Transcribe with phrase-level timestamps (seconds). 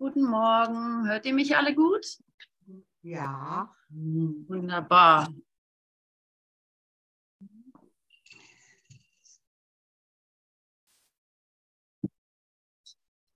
[0.00, 1.06] Guten Morgen.
[1.06, 2.06] Hört ihr mich alle gut?
[3.02, 3.70] Ja.
[3.90, 5.28] Wunderbar.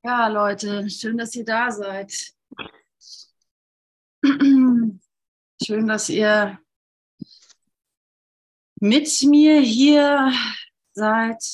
[0.02, 2.32] Ja, Leute, schön, dass ihr da seid.
[4.22, 5.00] Schön,
[5.86, 6.58] dass ihr
[8.80, 10.32] mit mir hier
[10.94, 11.44] seid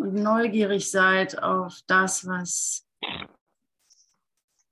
[0.00, 2.86] und neugierig seid auf das, was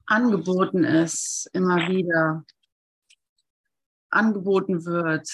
[0.07, 2.45] angeboten ist, immer wieder
[4.11, 5.29] angeboten wird.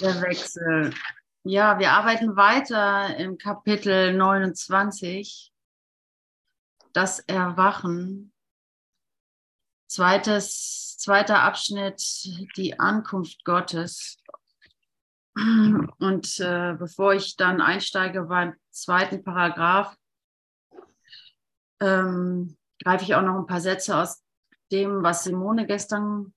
[0.00, 0.94] Der Wechsel.
[1.42, 5.52] Ja, wir arbeiten weiter im Kapitel 29.
[6.92, 8.32] Das Erwachen.
[9.88, 12.00] Zweites, zweiter Abschnitt,
[12.56, 14.21] die Ankunft Gottes.
[15.34, 19.96] Und äh, bevor ich dann einsteige beim zweiten Paragraph,
[21.80, 24.22] ähm, greife ich auch noch ein paar Sätze aus
[24.70, 26.34] dem, was Simone gestern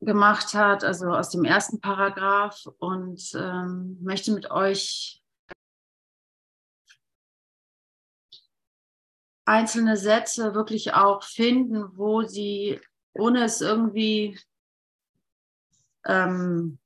[0.00, 2.66] gemacht hat, also aus dem ersten Paragraph.
[2.78, 5.22] Und ähm, möchte mit euch
[9.44, 12.80] einzelne Sätze wirklich auch finden, wo sie,
[13.12, 14.38] ohne es irgendwie
[16.04, 16.78] ähm,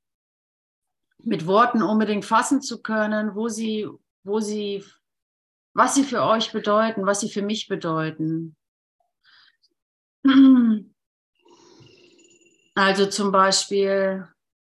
[1.23, 3.87] mit Worten unbedingt fassen zu können, wo sie,
[4.23, 4.83] wo sie,
[5.73, 8.55] was sie für euch bedeuten, was sie für mich bedeuten.
[12.73, 14.29] Also zum Beispiel,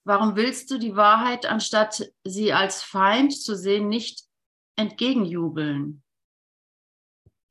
[0.06, 4.24] warum willst du die Wahrheit, anstatt sie als Feind zu sehen, nicht
[4.78, 6.02] entgegenjubeln?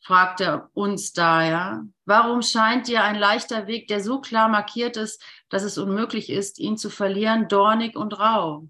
[0.03, 1.85] fragt er uns da, ja.
[2.05, 6.59] Warum scheint dir ein leichter Weg, der so klar markiert ist, dass es unmöglich ist,
[6.59, 8.69] ihn zu verlieren, dornig und rau?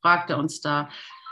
[0.00, 0.88] Fragt er uns da.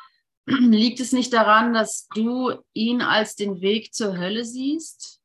[0.47, 5.21] Liegt es nicht daran, dass du ihn als den Weg zur Hölle siehst?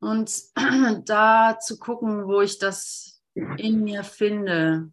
[0.00, 0.30] Und
[1.06, 4.92] da zu gucken, wo ich das in mir finde,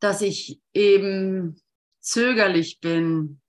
[0.00, 1.60] dass ich eben
[2.00, 3.40] zögerlich bin,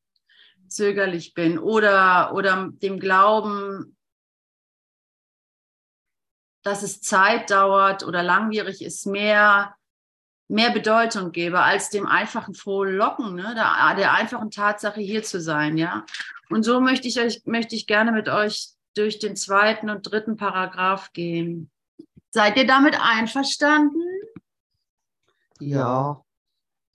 [0.68, 3.98] zögerlich bin oder, oder dem Glauben,
[6.64, 9.76] dass es Zeit dauert oder langwierig ist, mehr,
[10.48, 13.56] mehr Bedeutung gebe als dem einfachen Frohlocken, ne?
[13.56, 16.06] der, der einfachen Tatsache hier zu sein, ja.
[16.50, 20.36] Und so möchte ich euch, möchte ich gerne mit euch durch den zweiten und dritten
[20.36, 21.70] Paragraph gehen.
[22.32, 24.02] Seid ihr damit einverstanden?
[25.60, 26.24] Ja.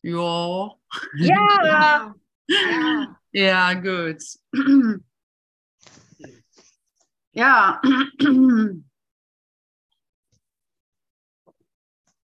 [0.02, 0.70] Ja.
[1.16, 2.14] Ja.
[2.46, 4.22] Ja, ja gut.
[7.36, 7.82] Ja.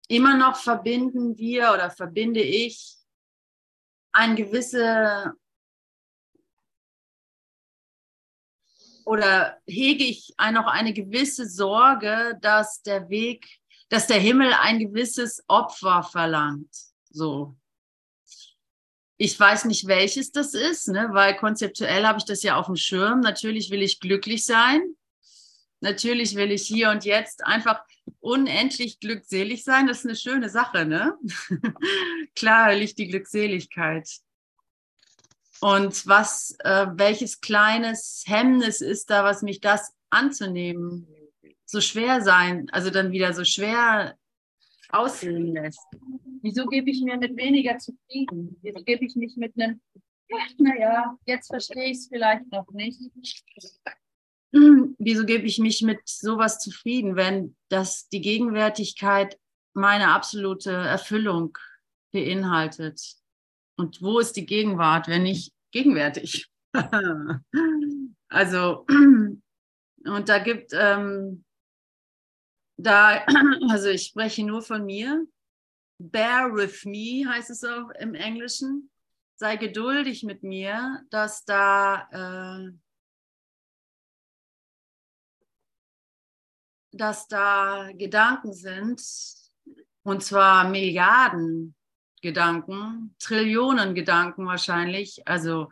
[0.07, 2.95] Immer noch verbinden wir oder verbinde ich
[4.13, 5.34] eine gewisse
[9.07, 13.47] oder hege ich noch eine gewisse Sorge, dass der Weg,
[13.88, 16.75] dass der Himmel ein gewisses Opfer verlangt.
[17.09, 17.56] So.
[19.16, 21.07] Ich weiß nicht, welches das ist, ne?
[21.12, 23.22] weil konzeptuell habe ich das ja auf dem Schirm.
[23.22, 24.81] Natürlich will ich glücklich sein.
[25.80, 27.82] Natürlich will ich hier und jetzt einfach
[28.20, 29.88] unendlich glückselig sein.
[29.88, 31.18] Das ist eine schöne Sache, ne?
[32.36, 34.10] Klar liegt die Glückseligkeit.
[35.60, 41.08] Und was, äh, welches kleines Hemmnis ist da, was mich das anzunehmen
[41.66, 44.18] so schwer sein, also dann wieder so schwer
[44.90, 45.82] aussehen lässt?
[46.42, 48.58] Wieso gebe ich mir mit weniger zufrieden?
[48.62, 49.82] Wieso gebe ich nicht mit einem,
[50.58, 53.00] naja, jetzt verstehe ich es vielleicht noch nicht.
[54.52, 59.38] Wieso gebe ich mich mit sowas zufrieden, wenn das die Gegenwärtigkeit
[59.74, 61.58] meine absolute Erfüllung
[62.12, 63.16] beinhaltet?
[63.78, 66.47] Und wo ist die Gegenwart, wenn nicht gegenwärtig?
[68.30, 68.86] also,
[70.06, 71.44] und da gibt, ähm,
[72.77, 73.25] da,
[73.69, 75.25] also ich spreche nur von mir.
[76.00, 78.89] Bear with me heißt es auch im Englischen.
[79.36, 82.72] Sei geduldig mit mir, dass da, äh,
[86.98, 89.02] dass da Gedanken sind,
[90.04, 91.76] und zwar Milliarden
[92.22, 95.72] Gedanken, Trillionen Gedanken wahrscheinlich, also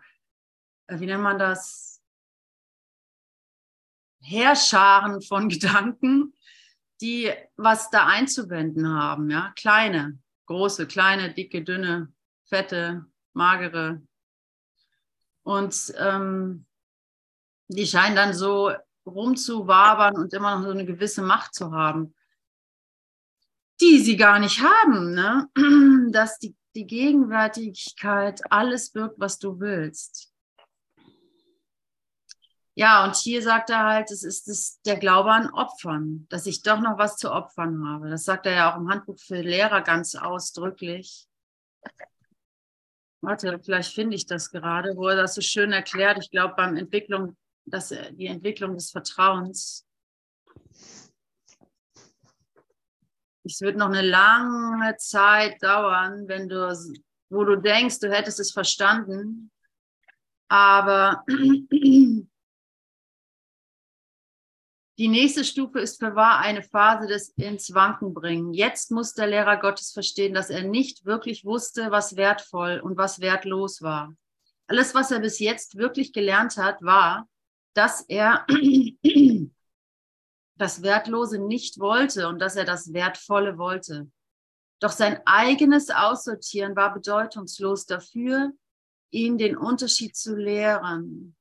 [0.88, 2.02] äh, wie nennt man das?
[4.22, 6.34] Heerscharen von Gedanken,
[7.02, 12.14] die was da einzuwenden haben, ja, kleine, große, kleine, dicke, dünne,
[12.46, 14.02] fette, magere.
[15.44, 16.66] Und ähm,
[17.68, 18.72] die scheinen dann so
[19.06, 22.14] rumzuwabern und immer noch so eine gewisse Macht zu haben.
[23.82, 25.50] die sie gar nicht haben, ne?
[26.12, 30.34] dass die, die Gegenwärtigkeit alles birgt, was du willst.
[32.78, 36.62] Ja, und hier sagt er halt, es ist das, der Glaube an Opfern, dass ich
[36.62, 38.10] doch noch was zu opfern habe.
[38.10, 41.26] Das sagt er ja auch im Handbuch für Lehrer ganz ausdrücklich.
[43.22, 46.18] Warte, vielleicht finde ich das gerade, wo er das so schön erklärt.
[46.22, 49.86] Ich glaube, beim Entwicklung, dass die Entwicklung des Vertrauens.
[53.44, 56.76] Es wird noch eine lange Zeit dauern, wenn du,
[57.30, 59.52] wo du denkst, du hättest es verstanden.
[60.48, 61.24] Aber
[64.98, 68.54] Die nächste Stufe ist für wahr eine Phase des ins Wanken bringen.
[68.54, 73.20] Jetzt muss der Lehrer Gottes verstehen, dass er nicht wirklich wusste, was wertvoll und was
[73.20, 74.16] wertlos war.
[74.68, 77.28] Alles, was er bis jetzt wirklich gelernt hat, war,
[77.76, 78.46] dass er
[80.58, 84.10] das Wertlose nicht wollte und dass er das Wertvolle wollte.
[84.80, 88.52] Doch sein eigenes Aussortieren war bedeutungslos dafür,
[89.12, 91.36] ihn den Unterschied zu lehren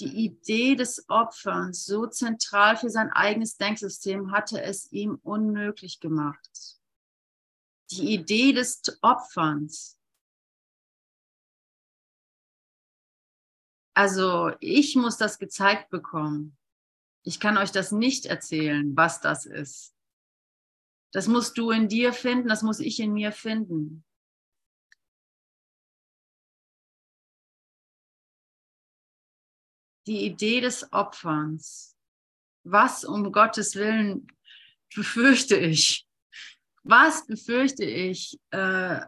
[0.00, 6.48] die Idee des Opferns so zentral für sein eigenes Denksystem hatte es ihm unmöglich gemacht.
[7.90, 9.97] Die Idee des Opferns.
[13.98, 16.56] Also ich muss das gezeigt bekommen.
[17.24, 19.92] Ich kann euch das nicht erzählen, was das ist.
[21.10, 24.04] Das musst du in dir finden, das muss ich in mir finden.
[30.06, 31.96] die Idee des Opferns.
[32.64, 34.28] Was um Gottes Willen
[34.94, 36.06] befürchte ich?
[36.82, 39.00] Was befürchte ich, äh,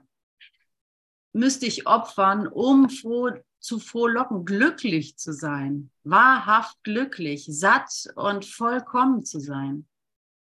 [1.33, 9.25] müsste ich opfern, um froh, zu frohlocken, glücklich zu sein, wahrhaft glücklich, satt und vollkommen
[9.25, 9.87] zu sein?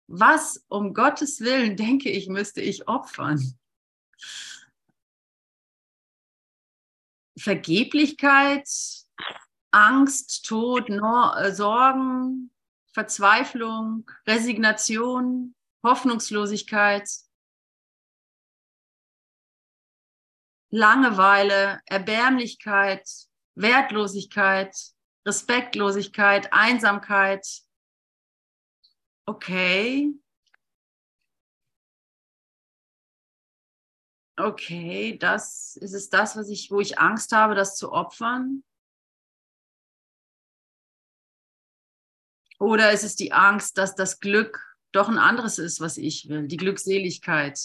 [0.06, 3.56] Was um Gottes Willen, denke ich, müsste ich opfern?
[7.38, 8.68] Vergeblichkeit,
[9.70, 12.50] Angst, Tod, no äh, Sorgen,
[12.92, 17.08] Verzweiflung, Resignation, Hoffnungslosigkeit,
[20.74, 23.08] Langeweile, Erbärmlichkeit,
[23.54, 24.74] Wertlosigkeit,
[25.24, 27.46] Respektlosigkeit, Einsamkeit.
[29.24, 30.12] Okay.
[34.36, 38.64] Okay, das ist es das, was ich, wo ich Angst habe, das zu opfern.
[42.58, 46.48] Oder ist es die Angst, dass das Glück doch ein anderes ist, was ich will,
[46.48, 47.60] die Glückseligkeit?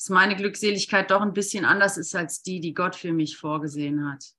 [0.00, 4.10] Dass meine Glückseligkeit doch ein bisschen anders ist als die, die Gott für mich vorgesehen
[4.10, 4.34] hat.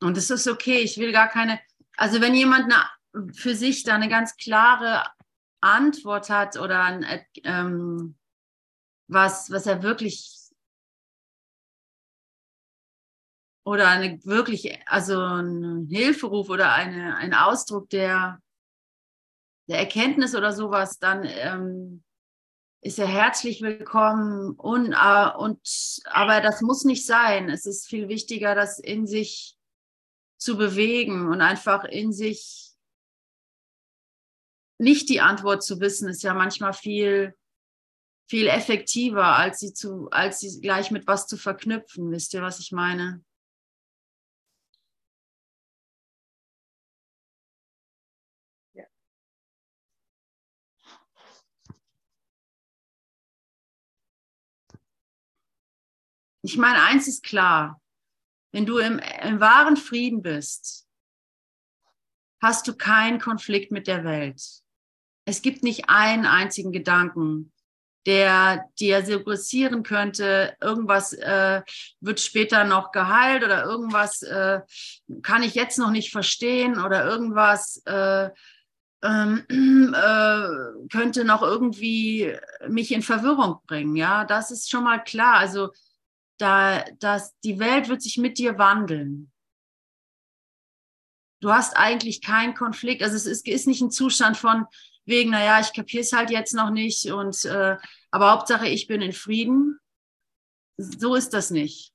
[0.00, 1.60] Und es ist okay, ich will gar keine,
[1.98, 5.04] also wenn jemand eine, für sich da eine ganz klare
[5.60, 7.04] Antwort hat oder ein,
[7.44, 8.16] ähm,
[9.08, 10.50] was, was er wirklich
[13.62, 18.40] oder eine wirklich, also ein Hilferuf oder eine, ein Ausdruck der,
[19.68, 22.02] der Erkenntnis oder sowas, dann ähm,
[22.80, 24.52] ist er herzlich willkommen.
[24.52, 25.60] Und, äh, und,
[26.06, 27.50] aber das muss nicht sein.
[27.50, 29.56] Es ist viel wichtiger, das in sich
[30.38, 32.72] zu bewegen und einfach in sich
[34.78, 37.34] nicht die Antwort zu wissen, ist ja manchmal viel,
[38.30, 42.12] viel effektiver, als sie zu, als sie gleich mit was zu verknüpfen.
[42.12, 43.24] Wisst ihr, was ich meine?
[56.42, 57.80] Ich meine, eins ist klar,
[58.52, 60.86] wenn du im, im wahren Frieden bist,
[62.40, 64.40] hast du keinen Konflikt mit der Welt.
[65.24, 67.52] Es gibt nicht einen einzigen Gedanken,
[68.06, 71.60] der dir suggestieren könnte, irgendwas äh,
[72.00, 74.60] wird später noch geheilt oder irgendwas äh,
[75.22, 78.30] kann ich jetzt noch nicht verstehen oder irgendwas äh,
[79.02, 79.44] ähm,
[79.94, 82.34] äh, könnte noch irgendwie
[82.68, 83.94] mich in Verwirrung bringen.
[83.94, 85.34] Ja, das ist schon mal klar.
[85.34, 85.70] Also
[86.38, 89.30] da, dass die Welt wird sich mit dir wandeln.
[91.40, 93.02] Du hast eigentlich keinen Konflikt.
[93.02, 94.66] Also es ist, ist nicht ein Zustand von
[95.04, 97.76] wegen, naja, ich kapiere es halt jetzt noch nicht und äh,
[98.10, 99.78] aber Hauptsache ich bin in Frieden.
[100.76, 101.92] So ist das nicht.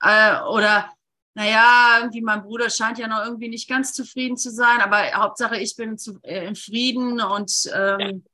[0.00, 0.90] Äh, oder
[1.34, 5.58] naja, irgendwie mein Bruder scheint ja noch irgendwie nicht ganz zufrieden zu sein, aber Hauptsache
[5.58, 8.24] ich bin zu, äh, in Frieden und ähm,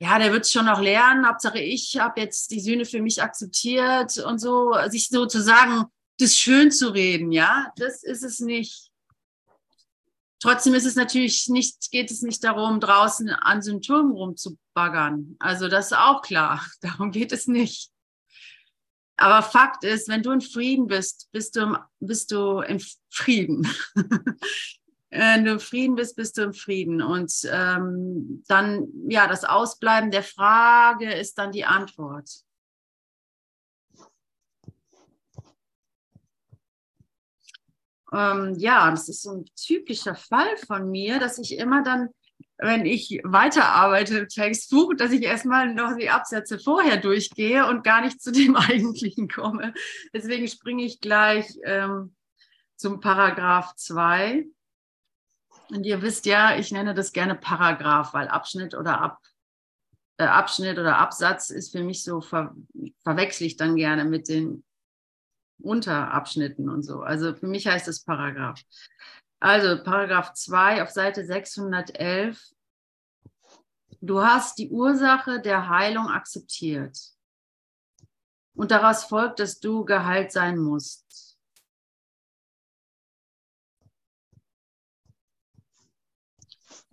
[0.00, 1.26] ja, der wird es schon noch lernen.
[1.26, 5.84] Hauptsache, ich habe jetzt die Sühne für mich akzeptiert und so, sich sozusagen
[6.18, 8.90] das schön zu reden, ja, das ist es nicht.
[10.40, 15.36] Trotzdem ist es natürlich nicht, geht es nicht darum, draußen an Symptomen rumzubaggern.
[15.38, 16.62] Also das ist auch klar.
[16.82, 17.90] Darum geht es nicht.
[19.16, 23.66] Aber Fakt ist, wenn du in Frieden bist, bist du, bist du im Frieden.
[25.14, 27.02] wenn du im Frieden bist, bist du im Frieden.
[27.02, 32.30] Und ähm, dann, ja, das Ausbleiben der Frage ist dann die Antwort.
[38.12, 42.10] Ähm, ja, das ist so ein typischer Fall von mir, dass ich immer dann
[42.58, 48.00] wenn ich weiterarbeite im Textbuch, dass ich erstmal noch die Absätze vorher durchgehe und gar
[48.00, 49.74] nicht zu dem eigentlichen komme.
[50.12, 52.14] Deswegen springe ich gleich ähm,
[52.76, 54.46] zum Paragraph 2.
[55.74, 59.18] Und ihr wisst ja, ich nenne das gerne Paragraph, weil Abschnitt oder Ab,
[60.18, 62.54] äh, Abschnitt oder Absatz ist für mich so, ver,
[63.02, 64.62] verwechsel ich dann gerne mit den
[65.60, 67.00] Unterabschnitten und so.
[67.00, 68.62] Also für mich heißt es Paragraph.
[69.40, 72.40] Also Paragraph 2 auf Seite 611.
[74.00, 76.96] Du hast die Ursache der Heilung akzeptiert.
[78.54, 81.33] Und daraus folgt, dass du geheilt sein musst.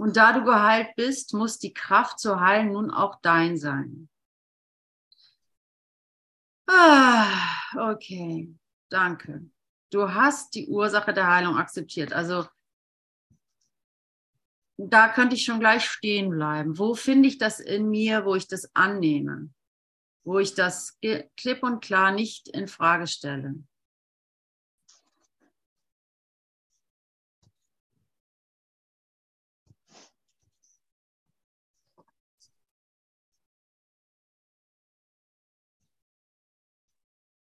[0.01, 4.10] Und da du geheilt bist, muss die Kraft zu heilen nun auch dein sein.
[6.67, 7.27] Ah,
[7.77, 8.55] okay,
[8.89, 9.51] danke
[9.91, 12.13] du hast die Ursache der Heilung akzeptiert.
[12.13, 12.48] Also
[14.77, 16.79] da könnte ich schon gleich stehen bleiben.
[16.79, 19.53] Wo finde ich das in mir, wo ich das annehme?
[20.24, 20.98] Wo ich das
[21.38, 23.55] klipp und klar nicht in Frage stelle?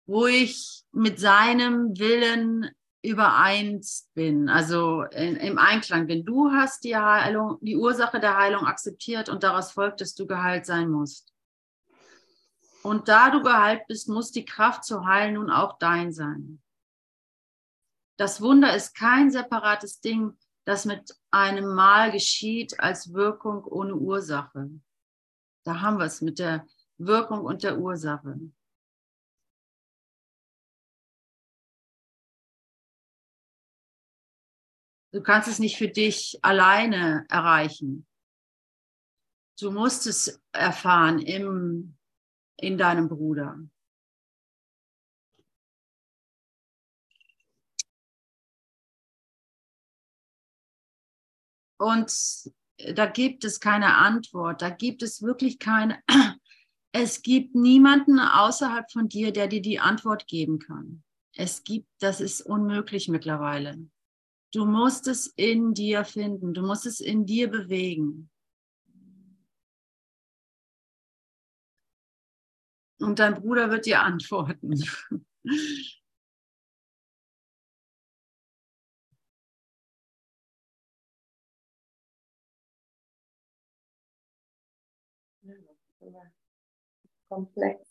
[0.08, 2.70] Wo ich mit seinem Willen
[3.02, 6.24] übereins bin, also in, im Einklang bin.
[6.24, 10.64] Du hast die Heilung, die Ursache der Heilung akzeptiert und daraus folgt, dass du geheilt
[10.64, 11.32] sein musst.
[12.82, 16.62] Und da du geheilt bist, muss die Kraft zu heilen nun auch dein sein.
[18.16, 24.70] Das Wunder ist kein separates Ding, das mit einem Mal geschieht als Wirkung ohne Ursache.
[25.64, 28.40] Da haben wir es mit der Wirkung und der Ursache.
[35.18, 38.06] Du kannst es nicht für dich alleine erreichen.
[39.58, 41.96] Du musst es erfahren im,
[42.56, 43.58] in deinem Bruder.
[51.78, 52.12] Und
[52.94, 56.00] da gibt es keine Antwort, da gibt es wirklich keine,
[56.92, 61.02] es gibt niemanden außerhalb von dir, der dir die Antwort geben kann.
[61.34, 63.88] Es gibt, das ist unmöglich mittlerweile.
[64.52, 68.30] Du musst es in dir finden, du musst es in dir bewegen.
[73.00, 74.74] Und dein Bruder wird dir antworten.
[87.28, 87.87] Komplex.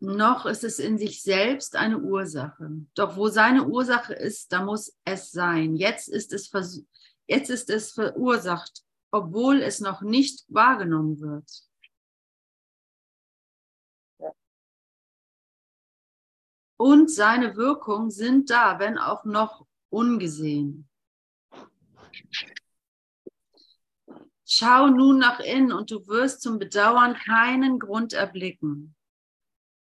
[0.00, 2.70] Noch ist es in sich selbst eine Ursache.
[2.94, 5.76] Doch wo seine Ursache ist, da muss es sein.
[5.76, 6.50] Jetzt ist es,
[7.26, 11.50] jetzt ist es verursacht, obwohl es noch nicht wahrgenommen wird.
[16.78, 20.88] Und seine Wirkungen sind da, wenn auch noch ungesehen.
[24.44, 28.95] Schau nun nach innen und du wirst zum Bedauern keinen Grund erblicken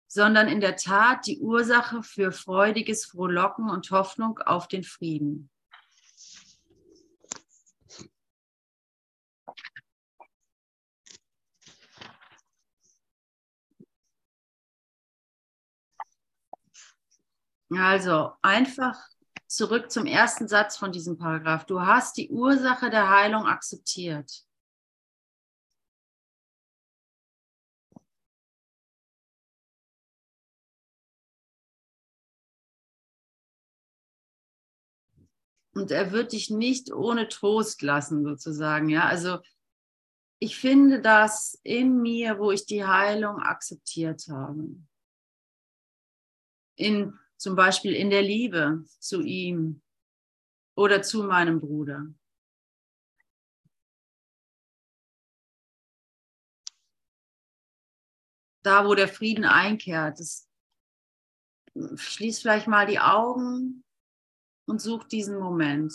[0.07, 5.49] sondern in der Tat die Ursache für freudiges Frohlocken und Hoffnung auf den Frieden.
[17.69, 18.97] Also einfach
[19.47, 21.65] zurück zum ersten Satz von diesem Paragraph.
[21.65, 24.46] Du hast die Ursache der Heilung akzeptiert.
[35.77, 38.89] Und er wird dich nicht ohne Trost lassen, sozusagen.
[38.89, 39.39] Ja, also
[40.39, 44.75] ich finde das in mir, wo ich die Heilung akzeptiert habe.
[46.75, 49.81] In, zum Beispiel in der Liebe zu ihm
[50.75, 52.07] oder zu meinem Bruder.
[58.63, 60.49] Da, wo der Frieden einkehrt, das,
[61.95, 63.83] schließ vielleicht mal die Augen
[64.67, 65.93] und such diesen Moment.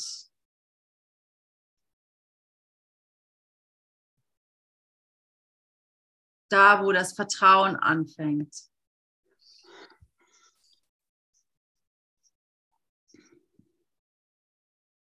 [6.48, 8.54] Da, wo das Vertrauen anfängt.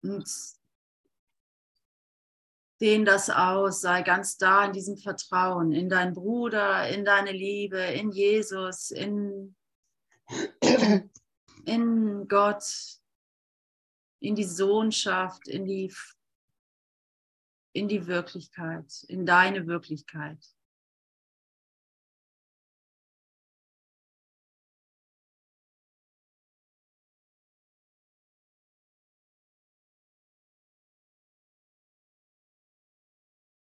[0.03, 0.29] Und
[2.81, 7.79] dehn das aus, sei ganz da in diesem Vertrauen, in deinen Bruder, in deine Liebe,
[7.79, 9.55] in Jesus, in,
[11.65, 13.02] in Gott,
[14.23, 15.93] in die Sohnschaft, in die,
[17.73, 20.39] in die Wirklichkeit, in deine Wirklichkeit.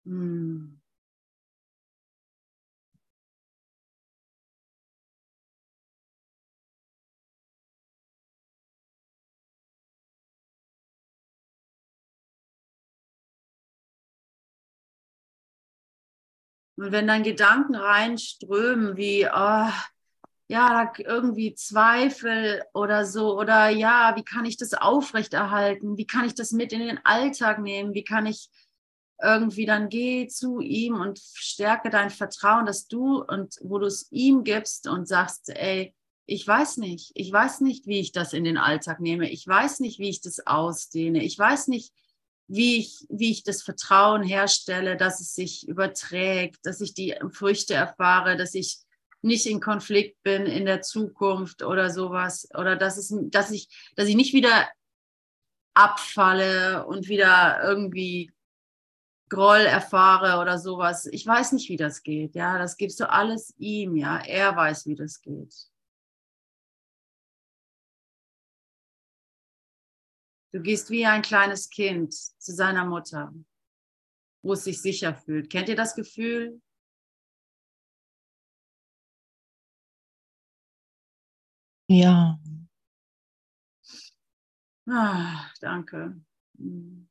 [0.05, 0.82] Hm.
[16.75, 19.69] Und wenn dann Gedanken reinströmen wie, oh,
[20.47, 25.97] ja, irgendwie Zweifel oder so, oder ja, wie kann ich das aufrechterhalten?
[25.97, 27.93] Wie kann ich das mit in den Alltag nehmen?
[27.93, 28.49] Wie kann ich
[29.21, 34.11] irgendwie dann geh zu ihm und stärke dein Vertrauen, dass du und wo du es
[34.11, 38.43] ihm gibst und sagst, ey, ich weiß nicht, ich weiß nicht, wie ich das in
[38.43, 41.93] den Alltag nehme, ich weiß nicht, wie ich das ausdehne, ich weiß nicht,
[42.47, 47.73] wie ich, wie ich das Vertrauen herstelle, dass es sich überträgt, dass ich die Früchte
[47.73, 48.79] erfahre, dass ich
[49.21, 54.07] nicht in Konflikt bin in der Zukunft oder sowas oder dass es, dass ich, dass
[54.07, 54.67] ich nicht wieder
[55.73, 58.31] abfalle und wieder irgendwie
[59.29, 61.07] Groll erfahre oder sowas.
[61.07, 62.35] Ich weiß nicht, wie das geht.
[62.35, 63.95] Ja, das gibst du alles ihm.
[63.95, 65.55] Ja, er weiß, wie das geht.
[70.53, 73.33] Du gehst wie ein kleines Kind zu seiner Mutter,
[74.43, 75.49] wo es sich sicher fühlt.
[75.49, 76.61] Kennt ihr das Gefühl?
[81.89, 82.39] Ja.
[84.87, 86.21] Ah, danke.
[86.57, 87.09] Hm.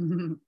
[0.00, 0.40] Und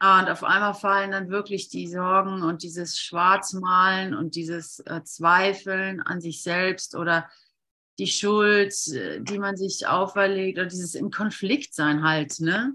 [0.00, 6.20] auf einmal fallen dann wirklich die Sorgen und dieses Schwarzmalen und dieses äh, Zweifeln an
[6.20, 7.28] sich selbst oder
[7.98, 12.74] die Schuld, äh, die man sich auferlegt oder dieses im Konflikt sein halt, ne?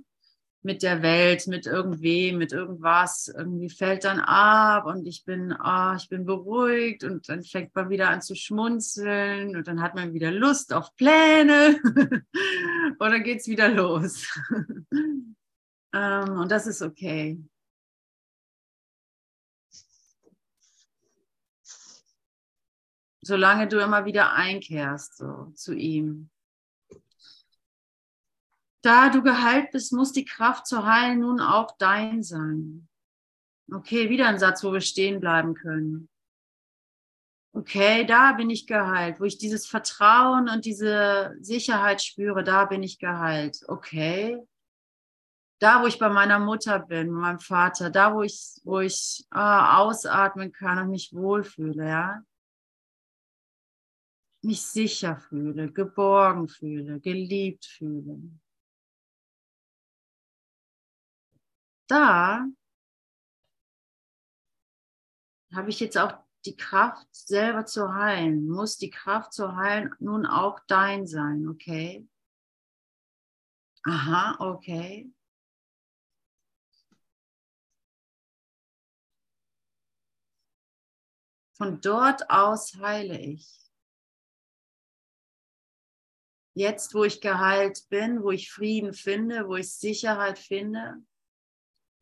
[0.61, 3.31] Mit der Welt, mit irgendwem, mit irgendwas.
[3.33, 7.89] Irgendwie fällt dann ab und ich bin, oh, ich bin beruhigt und dann fängt man
[7.89, 11.79] wieder an zu schmunzeln und dann hat man wieder Lust auf Pläne
[12.99, 14.27] und dann geht es wieder los.
[15.93, 17.39] Ähm, und das ist okay.
[23.21, 26.29] Solange du immer wieder einkehrst so, zu ihm.
[28.81, 32.87] Da du geheilt bist, muss die Kraft zu heilen nun auch dein sein.
[33.71, 36.09] Okay, wieder ein Satz, wo wir stehen bleiben können.
[37.53, 42.83] Okay, da bin ich geheilt, wo ich dieses Vertrauen und diese Sicherheit spüre, da bin
[42.83, 43.63] ich geheilt.
[43.67, 44.41] Okay,
[45.59, 49.37] da, wo ich bei meiner Mutter bin, meinem Vater, da, wo ich, wo ich äh,
[49.37, 52.23] ausatmen kann und mich wohlfühle, ja.
[54.41, 58.21] Mich sicher fühle, geborgen fühle, geliebt fühle.
[61.89, 62.45] Da
[65.55, 66.13] habe ich jetzt auch
[66.45, 68.47] die Kraft, selber zu heilen.
[68.47, 72.07] Muss die Kraft zu heilen nun auch dein sein, okay?
[73.85, 75.11] Aha, okay.
[81.57, 83.49] Von dort aus heile ich.
[86.53, 91.03] Jetzt, wo ich geheilt bin, wo ich Frieden finde, wo ich Sicherheit finde,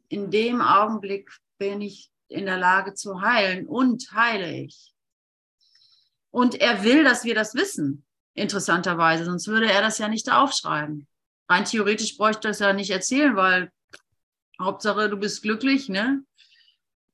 [0.10, 4.94] in dem Augenblick bin ich in der Lage zu heilen und heile ich.
[6.32, 11.08] Und er will, dass wir das wissen, interessanterweise, sonst würde er das ja nicht aufschreiben.
[11.50, 13.72] Rein theoretisch bräuchte er es ja nicht erzählen, weil
[14.62, 16.24] Hauptsache, du bist glücklich, ne?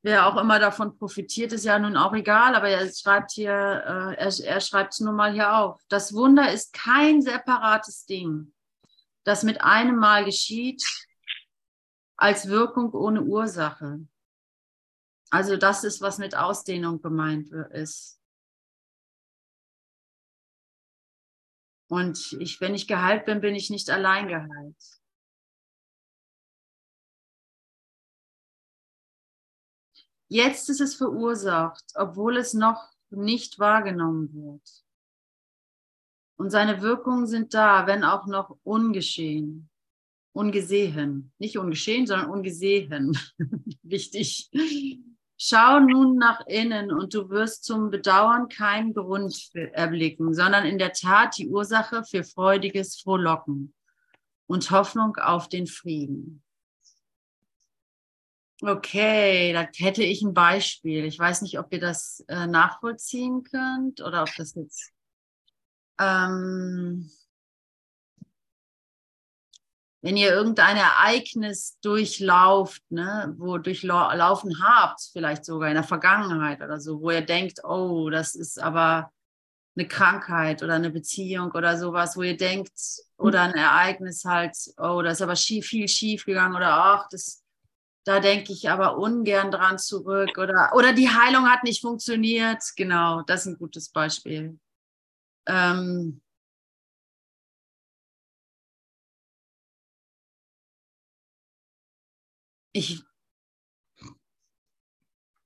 [0.04, 4.16] wer auch immer davon profitiert, ist ja nun auch egal, aber er schreibt hier, äh,
[4.16, 5.82] er, er schreibt es nur mal hier auf.
[5.88, 8.54] Das Wunder ist kein separates Ding,
[9.24, 10.84] das mit einem Mal geschieht,
[12.18, 14.08] als Wirkung ohne Ursache.
[15.30, 18.20] Also das ist, was mit Ausdehnung gemeint ist.
[21.90, 25.02] Und ich, wenn ich geheilt bin, bin ich nicht allein geheilt.
[30.28, 34.84] Jetzt ist es verursacht, obwohl es noch nicht wahrgenommen wird.
[36.38, 39.70] Und seine Wirkungen sind da, wenn auch noch ungeschehen,
[40.34, 41.32] ungesehen.
[41.40, 43.18] Nicht ungeschehen, sondern ungesehen.
[43.84, 44.50] Wichtig.
[45.38, 50.94] Schau nun nach innen und du wirst zum Bedauern keinen Grund erblicken, sondern in der
[50.94, 53.74] Tat die Ursache für freudiges Frohlocken
[54.48, 56.44] und Hoffnung auf den Frieden.
[58.62, 61.04] Okay, da hätte ich ein Beispiel.
[61.04, 64.94] Ich weiß nicht, ob ihr das äh, nachvollziehen könnt oder ob das jetzt.
[66.00, 67.12] Ähm,
[70.04, 76.82] wenn ihr irgendein Ereignis durchlauft, ne, wo durchlaufen habt, vielleicht sogar in der Vergangenheit oder
[76.82, 79.14] so, wo ihr denkt, oh, das ist aber
[79.78, 82.74] eine Krankheit oder eine Beziehung oder sowas, wo ihr denkt,
[83.18, 87.42] oder ein Ereignis halt, oh, das ist aber schief, viel schief gegangen oder ach, das,
[88.04, 92.62] da denke ich aber ungern dran zurück oder, oder die Heilung hat nicht funktioniert.
[92.76, 94.60] Genau, das ist ein gutes Beispiel.
[95.48, 96.22] Ähm,
[102.74, 103.04] ich,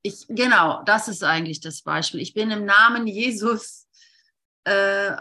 [0.02, 2.22] ich, genau, das ist eigentlich das Beispiel.
[2.22, 3.88] Ich bin im Namen Jesus,
[4.64, 5.16] äh,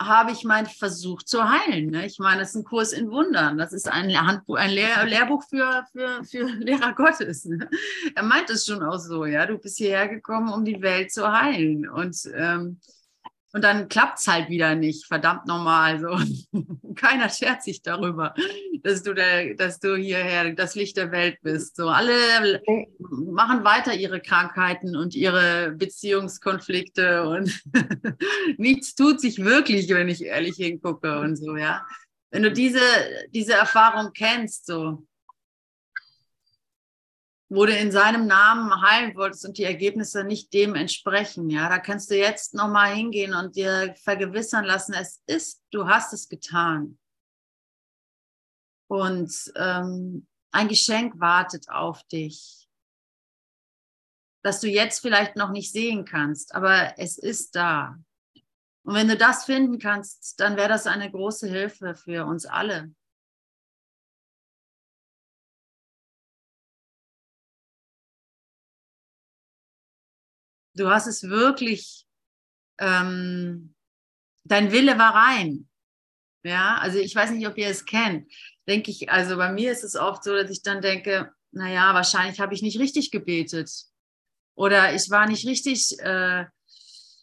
[0.00, 1.90] habe ich mein Versuch zu heilen.
[1.90, 2.06] Ne?
[2.06, 3.58] Ich meine, das ist ein Kurs in Wundern.
[3.58, 7.44] Das ist ein, Handbuch, ein Lehr Lehrbuch für, für, für Lehrer Gottes.
[7.46, 7.68] Ne?
[8.14, 9.44] Er meint es schon auch so, ja.
[9.46, 11.88] Du bist hierher gekommen, um die Welt zu heilen.
[11.88, 12.80] Und ähm,
[13.58, 15.98] und dann klappt es halt wieder nicht, verdammt normal.
[15.98, 16.16] So.
[16.94, 18.32] Keiner schert sich darüber,
[18.84, 21.74] dass du, der, dass du hierher das Licht der Welt bist.
[21.74, 22.62] So, alle
[23.00, 27.60] machen weiter ihre Krankheiten und ihre Beziehungskonflikte und
[28.58, 31.84] nichts tut sich wirklich, wenn ich ehrlich hingucke und so, ja.
[32.30, 32.78] Wenn du diese,
[33.34, 35.04] diese Erfahrung kennst, so,
[37.48, 41.78] wo du in seinem Namen heilen wolltest und die Ergebnisse nicht dem entsprechen, ja, da
[41.78, 46.98] kannst du jetzt nochmal hingehen und dir vergewissern lassen, es ist, du hast es getan.
[48.90, 52.68] Und ähm, ein Geschenk wartet auf dich,
[54.42, 57.98] das du jetzt vielleicht noch nicht sehen kannst, aber es ist da.
[58.84, 62.94] Und wenn du das finden kannst, dann wäre das eine große Hilfe für uns alle.
[70.78, 72.06] Du hast es wirklich,
[72.78, 73.74] ähm,
[74.44, 75.68] dein Wille war rein.
[76.44, 78.30] Ja, also ich weiß nicht, ob ihr es kennt.
[78.68, 82.38] Denke ich, also bei mir ist es oft so, dass ich dann denke, naja, wahrscheinlich
[82.38, 83.70] habe ich nicht richtig gebetet.
[84.54, 86.44] Oder ich war nicht richtig, äh,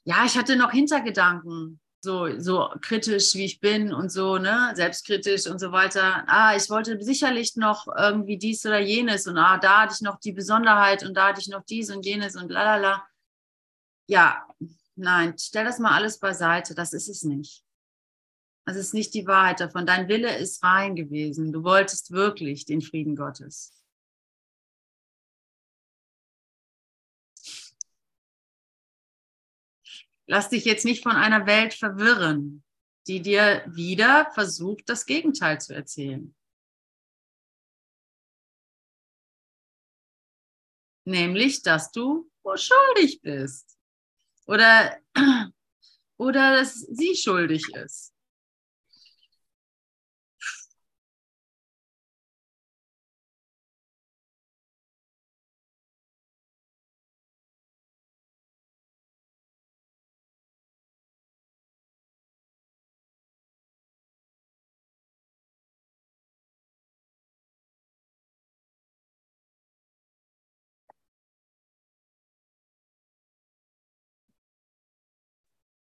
[0.03, 5.47] ja, ich hatte noch Hintergedanken, so, so kritisch wie ich bin und so, ne, selbstkritisch
[5.47, 6.25] und so weiter.
[6.27, 10.19] Ah, ich wollte sicherlich noch irgendwie dies oder jenes und ah, da hatte ich noch
[10.19, 13.05] die Besonderheit und da hatte ich noch dies und jenes und lalala
[14.07, 14.47] ja,
[14.95, 17.63] nein, stell das mal alles beiseite, das ist es nicht.
[18.65, 19.85] Das ist nicht die Wahrheit davon.
[19.85, 21.53] Dein Wille ist rein gewesen.
[21.53, 23.71] Du wolltest wirklich den Frieden Gottes.
[30.27, 32.63] Lass dich jetzt nicht von einer Welt verwirren,
[33.05, 36.35] die dir wieder versucht, das Gegenteil zu erzählen.
[41.07, 43.74] Nämlich, dass du schuldig bist
[44.47, 44.97] oder,
[46.17, 48.14] oder dass sie schuldig ist.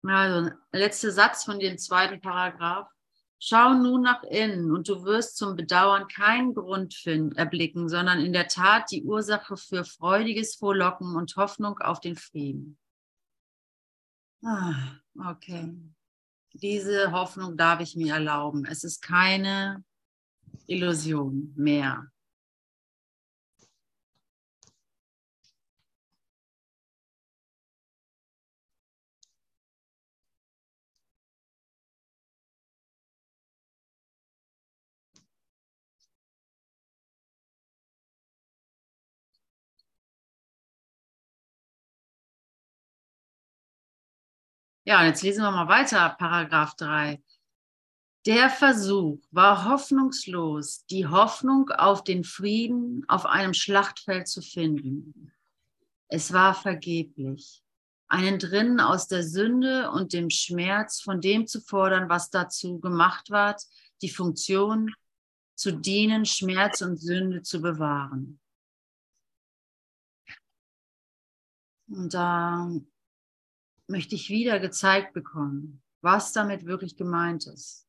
[0.03, 2.89] Also, letzter Satz von dem zweiten Paragraph.
[3.43, 8.33] Schau nun nach innen und du wirst zum Bedauern keinen Grund finden, erblicken, sondern in
[8.33, 12.77] der Tat die Ursache für freudiges Vorlocken und Hoffnung auf den Frieden.
[14.43, 14.75] Ah,
[15.17, 15.73] okay.
[16.53, 18.65] Diese Hoffnung darf ich mir erlauben.
[18.65, 19.83] Es ist keine
[20.67, 22.11] Illusion mehr.
[44.91, 47.23] Ja, und jetzt lesen wir mal weiter, Paragraph 3.
[48.25, 55.32] Der Versuch war hoffnungslos, die Hoffnung auf den Frieden auf einem Schlachtfeld zu finden.
[56.10, 57.63] Es war vergeblich,
[58.10, 63.30] einen drinnen aus der Sünde und dem Schmerz von dem zu fordern, was dazu gemacht
[63.30, 63.56] war,
[64.01, 64.93] die Funktion
[65.56, 68.41] zu dienen, Schmerz und Sünde zu bewahren.
[71.88, 72.69] Und da
[73.91, 77.86] möchte ich wieder gezeigt bekommen, was damit wirklich gemeint ist.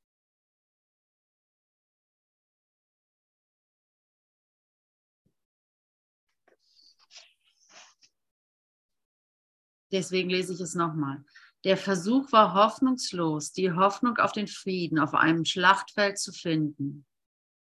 [9.90, 11.22] Deswegen lese ich es nochmal.
[11.64, 17.06] Der Versuch war hoffnungslos, die Hoffnung auf den Frieden auf einem Schlachtfeld zu finden.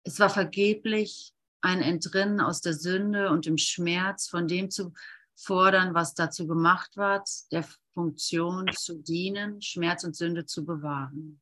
[0.03, 4.93] Es war vergeblich, ein Entrinnen aus der Sünde und dem Schmerz von dem zu
[5.35, 11.41] fordern, was dazu gemacht war, der Funktion zu dienen, Schmerz und Sünde zu bewahren.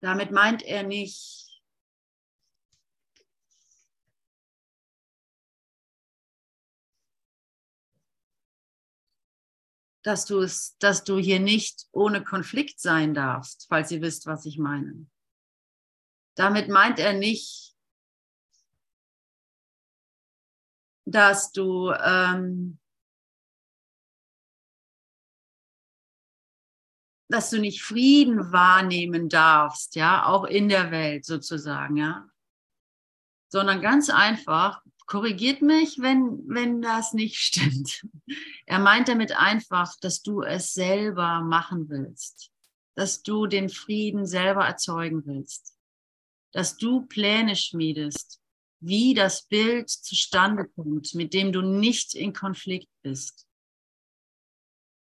[0.00, 1.41] Damit meint er nicht,
[10.02, 14.44] dass du es, dass du hier nicht ohne Konflikt sein darfst, falls ihr wisst, was
[14.46, 15.06] ich meine.
[16.34, 17.76] Damit meint er nicht,
[21.04, 22.78] dass du ähm,
[27.32, 32.28] dass du nicht Frieden wahrnehmen darfst, ja, auch in der Welt sozusagen, ja,
[33.48, 34.82] sondern ganz einfach,
[35.12, 38.06] korrigiert mich, wenn, wenn das nicht stimmt.
[38.64, 42.50] Er meint damit einfach, dass du es selber machen willst,
[42.94, 45.76] dass du den Frieden selber erzeugen willst,
[46.52, 48.40] dass du Pläne schmiedest,
[48.80, 53.46] wie das Bild zustande kommt, mit dem du nicht in Konflikt bist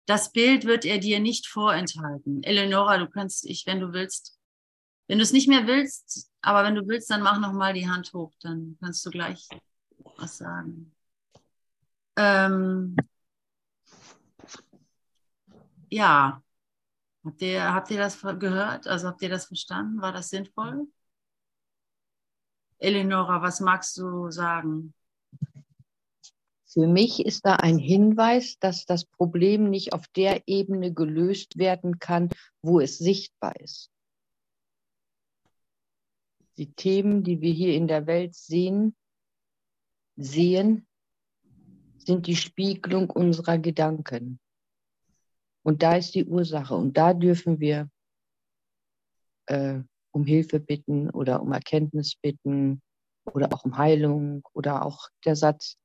[0.05, 2.43] das Bild wird er dir nicht vorenthalten.
[2.43, 4.37] Eleonora, du kannst, ich, wenn du willst,
[5.07, 7.87] wenn du es nicht mehr willst, aber wenn du willst, dann mach noch mal die
[7.87, 9.47] Hand hoch, dann kannst du gleich
[10.17, 10.93] was sagen.
[12.15, 12.95] Ähm,
[15.89, 16.41] ja,
[17.23, 18.87] habt ihr, habt ihr das gehört?
[18.87, 20.01] Also habt ihr das verstanden?
[20.01, 20.87] War das sinnvoll?
[22.77, 24.93] Eleonora, was magst du sagen?
[26.65, 31.99] Für mich ist da ein Hinweis, dass das Problem nicht auf der Ebene gelöst werden
[31.99, 32.29] kann,
[32.63, 33.91] wo es sichtbar ist.
[36.57, 38.95] Die Themen, die wir hier in der Welt sehen,
[40.15, 40.87] sehen,
[41.97, 44.39] sind die Spiegelung unserer Gedanken.
[45.63, 46.75] Und da ist die Ursache.
[46.75, 47.89] Und da dürfen wir
[49.45, 49.79] äh,
[50.11, 52.81] um Hilfe bitten oder um Erkenntnis bitten
[53.25, 55.77] oder auch um Heilung oder auch der Satz,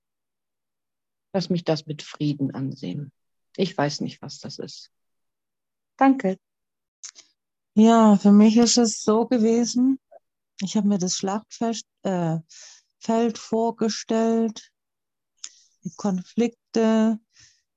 [1.32, 3.12] Lass mich das mit Frieden ansehen.
[3.56, 4.90] Ich weiß nicht, was das ist.
[5.96, 6.38] Danke.
[7.74, 10.00] Ja, für mich ist es so gewesen,
[10.60, 12.38] ich habe mir das Schlachtfeld äh,
[12.98, 14.70] Feld vorgestellt,
[15.84, 17.18] die Konflikte,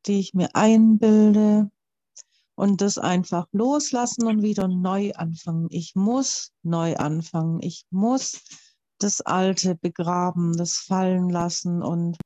[0.05, 1.71] die ich mir einbilde
[2.55, 5.67] und das einfach loslassen und wieder neu anfangen.
[5.69, 7.61] Ich muss neu anfangen.
[7.61, 8.43] Ich muss
[8.97, 12.17] das Alte begraben, das fallen lassen und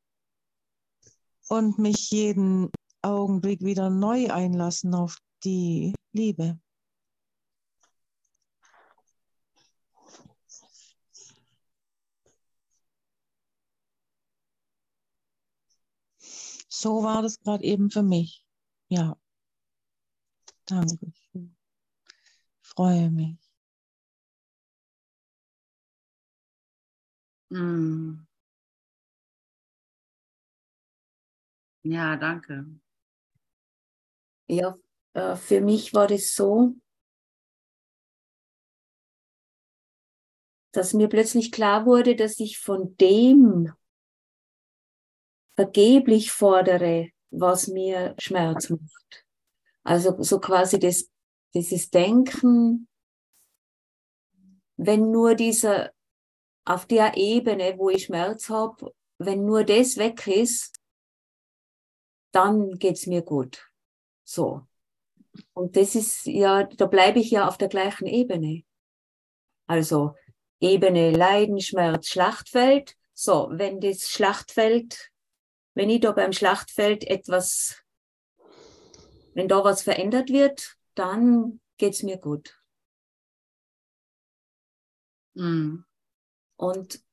[1.47, 6.59] und mich jeden Augenblick wieder neu einlassen auf die Liebe.
[16.85, 18.45] So war das gerade eben für mich.
[18.89, 19.17] Ja.
[20.67, 21.11] Danke.
[22.61, 23.39] Freue mich.
[27.49, 28.27] Mm.
[31.81, 32.67] Ja, danke.
[34.47, 34.77] Ja,
[35.13, 36.75] äh, für mich war es so,
[40.71, 43.73] dass mir plötzlich klar wurde, dass ich von dem
[45.55, 49.25] vergeblich fordere, was mir Schmerz macht.
[49.83, 51.09] Also so quasi das,
[51.53, 52.87] dieses Denken,
[54.77, 55.91] wenn nur dieser
[56.65, 60.79] auf der Ebene, wo ich Schmerz habe, wenn nur das weg ist,
[62.31, 63.69] dann geht's mir gut.
[64.23, 64.67] So.
[65.53, 68.63] Und das ist ja, da bleibe ich ja auf der gleichen Ebene.
[69.67, 70.15] Also
[70.59, 72.95] Ebene Leiden, Schmerz, Schlachtfeld.
[73.13, 75.11] So, wenn das Schlachtfeld,
[75.75, 77.83] wenn ich da beim Schlachtfeld etwas,
[79.33, 82.59] wenn da was verändert wird, dann geht's mir gut.
[85.33, 85.85] Mhm.
[86.55, 87.03] Und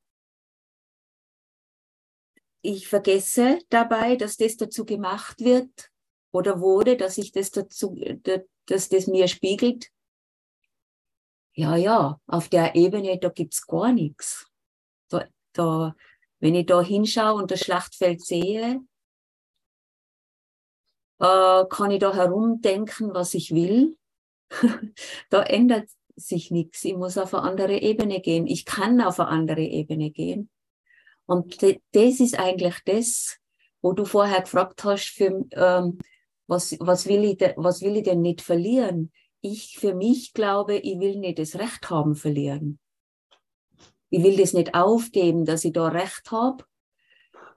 [2.62, 5.90] ich vergesse dabei, dass das dazu gemacht wird
[6.30, 8.00] oder wurde, dass ich das dazu,
[8.66, 9.90] dass das mir spiegelt.
[11.54, 14.46] Ja, ja, auf der Ebene, da gibt's gar nichts.
[15.08, 15.96] Da, da,
[16.42, 18.80] wenn ich da hinschaue und das Schlachtfeld sehe,
[21.20, 23.96] äh, kann ich da herumdenken, was ich will.
[25.30, 26.84] da ändert sich nichts.
[26.84, 28.48] Ich muss auf eine andere Ebene gehen.
[28.48, 30.50] Ich kann auf eine andere Ebene gehen.
[31.26, 33.38] Und das ist eigentlich das,
[33.80, 35.98] wo du vorher gefragt hast, für, ähm,
[36.48, 39.12] was, was, will ich de, was will ich denn nicht verlieren?
[39.42, 42.80] Ich für mich glaube, ich will nicht das Recht haben verlieren.
[44.12, 46.64] Ich will das nicht aufgeben, dass ich da Recht habe,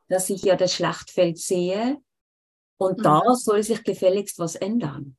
[0.08, 1.98] dass ich ja das Schlachtfeld sehe
[2.78, 3.04] und mhm.
[3.04, 5.18] da soll sich gefälligst was ändern.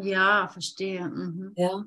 [0.00, 1.08] Ja, verstehe.
[1.08, 1.52] Mhm.
[1.56, 1.84] Ja.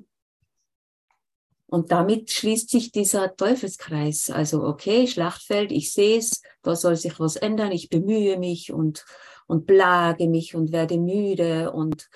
[1.68, 4.28] Und damit schließt sich dieser Teufelskreis.
[4.28, 9.06] Also, okay, Schlachtfeld, ich sehe es, da soll sich was ändern, ich bemühe mich und,
[9.46, 12.10] und plage mich und werde müde und,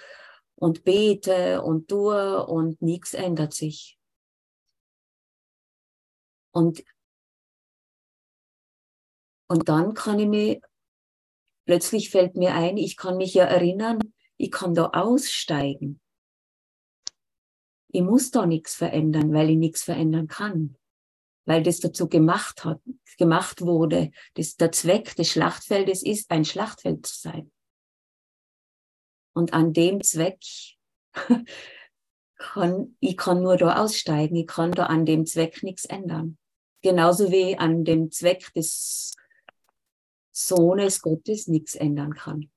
[0.57, 3.99] und bete und tue und nichts ändert sich.
[6.55, 6.85] Und,
[9.49, 10.61] und dann kann ich mir,
[11.67, 13.99] plötzlich fällt mir ein, ich kann mich ja erinnern,
[14.37, 16.01] ich kann da aussteigen
[17.95, 20.77] ich muss da nichts verändern, weil ich nichts verändern kann.
[21.47, 22.81] Weil das dazu gemacht hat,
[23.19, 24.11] gemacht wurde.
[24.35, 27.53] Das, der Zweck des Schlachtfeldes ist, ein Schlachtfeld zu sein.
[29.33, 30.41] Und an dem Zweck
[32.39, 34.37] kann, ich kann nur da aussteigen.
[34.37, 36.37] Ich kann da an dem Zweck nichts ändern.
[36.85, 39.17] Genauso wie an dem Zweck des
[40.31, 42.51] Sohnes Gottes nichts ändern kann.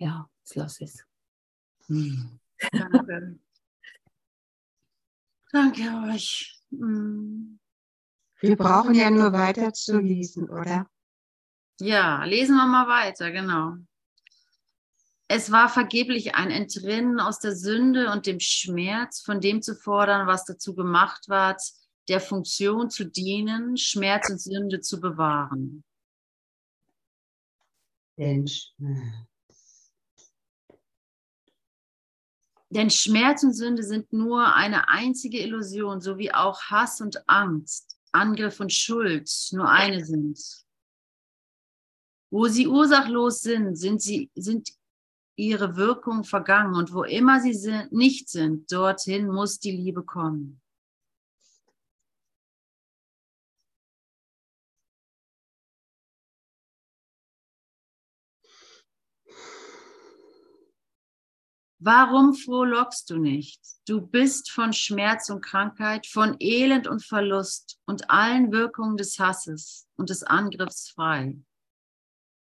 [0.00, 1.06] ja, jetzt lass es.
[1.86, 2.40] Hm.
[2.72, 3.38] Danke.
[5.52, 6.58] Danke euch.
[6.70, 7.60] Hm.
[8.40, 10.90] Wir brauchen ja nur weiter zu lesen, oder?
[11.80, 13.76] Ja, lesen wir mal weiter, genau.
[15.32, 20.26] Es war vergeblich ein Entrinnen aus der Sünde und dem Schmerz, von dem zu fordern,
[20.26, 21.62] was dazu gemacht ward,
[22.08, 25.84] der Funktion zu dienen, Schmerz und Sünde zu bewahren.
[28.18, 28.50] Denn,
[32.70, 37.96] Denn Schmerz und Sünde sind nur eine einzige Illusion, so wie auch Hass und Angst,
[38.10, 40.40] Angriff und Schuld nur eine sind.
[42.32, 44.79] Wo sie ursachlos sind, sind, sie, sind
[45.36, 50.60] ihre Wirkungen vergangen und wo immer sie sind, nicht sind, dorthin muss die Liebe kommen.
[61.82, 63.58] Warum frohlockst du nicht?
[63.88, 69.88] Du bist von Schmerz und Krankheit, von Elend und Verlust und allen Wirkungen des Hasses
[69.96, 71.38] und des Angriffs frei.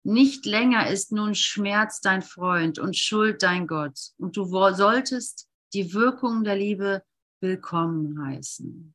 [0.06, 5.92] Nicht länger ist nun Schmerz dein Freund und Schuld dein Gott, und du solltest die
[5.94, 7.02] Wirkungen der Liebe
[7.40, 8.94] willkommen heißen.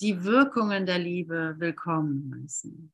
[0.00, 2.92] Die Wirkungen der Liebe willkommen heißen.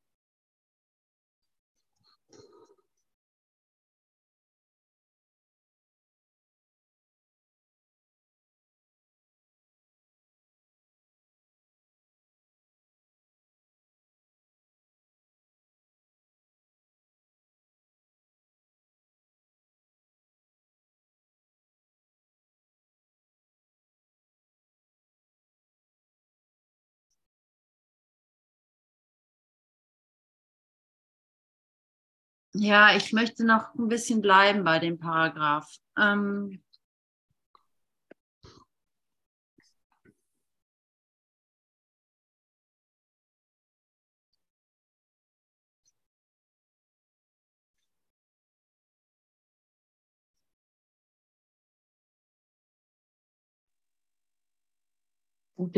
[32.56, 35.68] Ja, ich möchte noch ein bisschen bleiben bei dem Paragraph.
[35.98, 36.62] Ähm,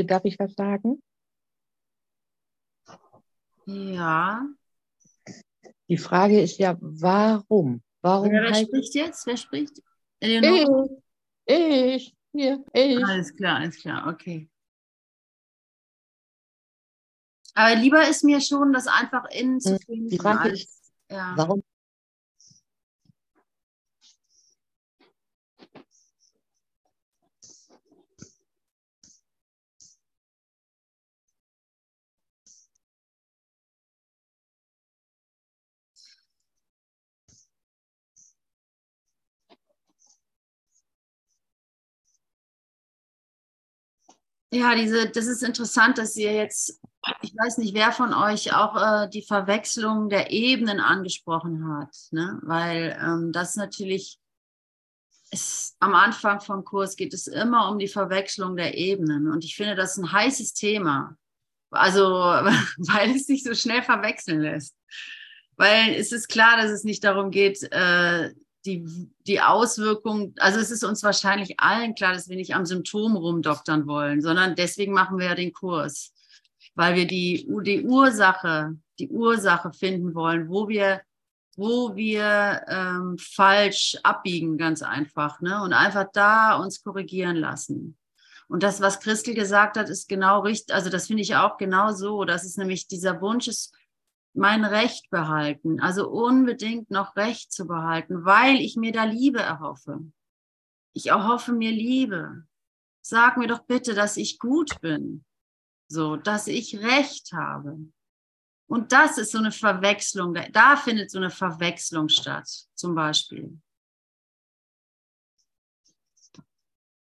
[0.04, 1.00] darf ich was sagen?
[3.66, 4.46] Ja.
[5.88, 7.82] Die Frage ist ja, warum?
[8.02, 9.26] Warum Wer, wer spricht jetzt?
[9.26, 9.82] Wer spricht?
[10.20, 10.66] ich,
[11.46, 13.04] ich, hier, ich.
[13.04, 14.48] Alles klar, alles klar, okay.
[17.54, 20.08] Aber lieber ist mir schon, das einfach innen zu Hm, finden.
[20.10, 21.34] die Frage ist, ja.
[21.36, 21.62] Warum
[44.56, 46.80] Ja, diese, das ist interessant, dass ihr jetzt,
[47.20, 52.40] ich weiß nicht, wer von euch auch äh, die Verwechslung der Ebenen angesprochen hat, ne?
[52.42, 54.18] weil ähm, das natürlich
[55.30, 59.30] ist, am Anfang vom Kurs geht es immer um die Verwechslung der Ebenen.
[59.30, 61.18] Und ich finde das ein heißes Thema,
[61.70, 62.02] also
[62.78, 64.74] weil es sich so schnell verwechseln lässt,
[65.56, 68.32] weil es ist klar, dass es nicht darum geht, äh,
[68.66, 68.84] die,
[69.26, 73.86] die Auswirkung, also es ist uns wahrscheinlich allen klar, dass wir nicht am Symptom rumdoktern
[73.86, 76.12] wollen, sondern deswegen machen wir ja den Kurs,
[76.74, 81.00] weil wir die, die Ursache, die Ursache finden wollen, wo wir,
[81.56, 85.62] wo wir ähm, falsch abbiegen, ganz einfach, ne?
[85.62, 87.96] Und einfach da uns korrigieren lassen.
[88.48, 90.74] Und das, was Christel gesagt hat, ist genau richtig.
[90.74, 92.24] Also das finde ich auch genau so.
[92.24, 93.74] Das ist nämlich dieser Wunsch ist,
[94.36, 100.00] mein Recht behalten, also unbedingt noch Recht zu behalten, weil ich mir da Liebe erhoffe.
[100.92, 102.46] Ich erhoffe mir Liebe.
[103.02, 105.24] Sag mir doch bitte, dass ich gut bin,
[105.88, 107.78] so, dass ich Recht habe.
[108.68, 113.60] Und das ist so eine Verwechslung, da findet so eine Verwechslung statt, zum Beispiel.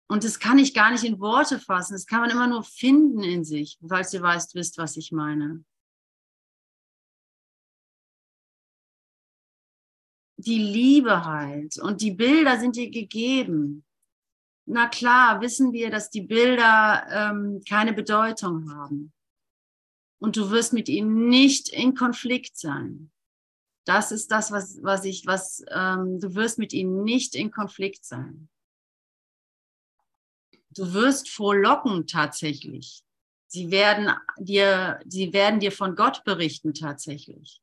[0.08, 1.94] Und das kann ich gar nicht in Worte fassen.
[1.94, 5.66] Das kann man immer nur finden in sich, falls ihr weißt, wisst, was ich meine.
[10.38, 13.84] Die Liebe halt und die Bilder sind dir gegeben.
[14.66, 19.14] Na klar, wissen wir, dass die Bilder ähm, keine Bedeutung haben.
[20.20, 23.12] Und du wirst mit ihnen nicht in Konflikt sein.
[23.86, 28.04] Das ist das, was, was ich, was, ähm, du wirst mit ihnen nicht in Konflikt
[28.04, 28.50] sein.
[30.72, 33.04] Du wirst frohlocken tatsächlich.
[33.48, 37.62] Sie werden dir, sie werden dir von Gott berichten tatsächlich.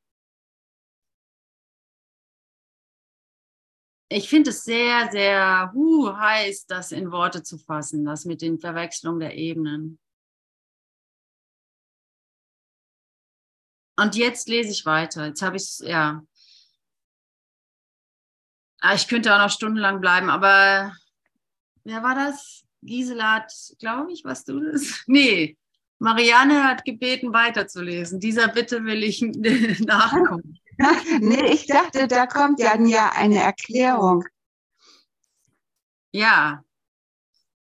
[4.09, 8.59] Ich finde es sehr, sehr uh, heiß, das in Worte zu fassen, das mit den
[8.59, 9.99] Verwechslungen der Ebenen.
[13.97, 15.27] Und jetzt lese ich weiter.
[15.27, 16.21] Jetzt habe ich es, ja.
[18.81, 20.93] Ah, ich könnte auch noch stundenlang bleiben, aber
[21.83, 22.63] wer war das?
[22.81, 25.03] Gisela hat, glaube ich, was du das?
[25.07, 25.57] Nee,
[25.97, 28.19] Marianne hat gebeten, weiterzulesen.
[28.19, 29.21] Dieser Bitte will ich
[29.79, 30.59] nachkommen.
[31.21, 34.25] nee, ich dachte, da kommt ja, ja eine Erklärung.
[36.11, 36.63] Ja,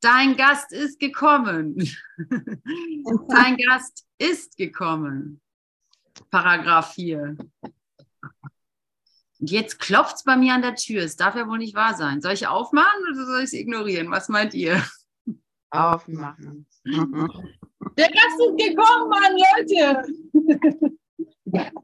[0.02, 1.78] dein Gast ist gekommen.
[3.30, 5.42] dein Gast ist gekommen.
[6.30, 7.38] Paragraph 4.
[9.40, 11.04] Und jetzt klopft es bei mir an der Tür.
[11.04, 12.22] Es darf ja wohl nicht wahr sein.
[12.22, 14.12] Soll ich aufmachen oder soll ich es ignorieren?
[14.12, 14.84] Was meint ihr?
[15.72, 16.68] Aufmachen.
[16.86, 20.06] Der Gast ist gekommen, Mann, Leute.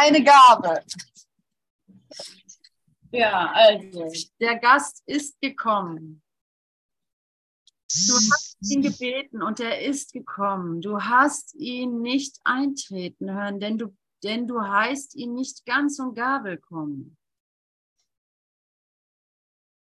[0.00, 0.82] eine Gabe.
[3.12, 6.22] Ja, also, der Gast ist gekommen.
[8.06, 10.80] Du hast ihn gebeten und er ist gekommen.
[10.80, 16.14] Du hast ihn nicht eintreten hören, denn du, denn du heißt ihn nicht ganz und
[16.14, 17.16] gar willkommen.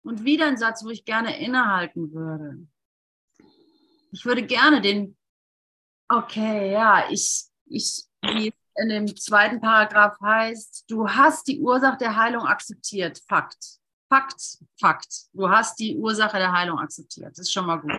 [0.04, 2.68] Und wieder ein Satz, wo ich gerne innehalten würde.
[4.12, 5.16] Ich würde gerne den,
[6.08, 12.16] okay, ja, ich, ich, wie in dem zweiten Paragraph heißt, du hast die Ursache der
[12.16, 13.20] Heilung akzeptiert.
[13.28, 13.78] Fakt.
[14.08, 15.26] Fakt, Fakt.
[15.32, 17.30] Du hast die Ursache der Heilung akzeptiert.
[17.30, 17.98] Das ist schon mal gut.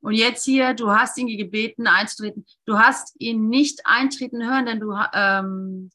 [0.00, 2.46] Und jetzt hier, du hast ihn gebeten, einzutreten.
[2.64, 5.90] Du hast ihn nicht eintreten hören, denn du, ähm,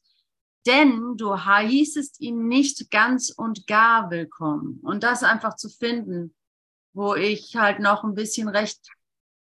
[0.66, 4.80] denn du hießest ihn nicht ganz und gar willkommen.
[4.82, 6.34] Und das einfach zu finden,
[6.92, 8.80] wo ich halt noch ein bisschen Recht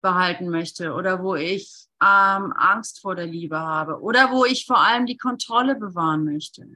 [0.00, 4.78] behalten möchte oder wo ich ähm, Angst vor der Liebe habe oder wo ich vor
[4.78, 6.66] allem die Kontrolle bewahren möchte.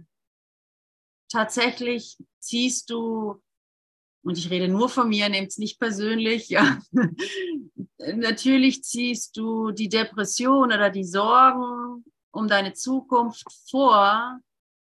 [1.31, 3.41] Tatsächlich ziehst du,
[4.25, 6.79] und ich rede nur von mir, nehmt es nicht persönlich, ja,
[7.99, 14.41] natürlich ziehst du die Depression oder die Sorgen um deine Zukunft vor,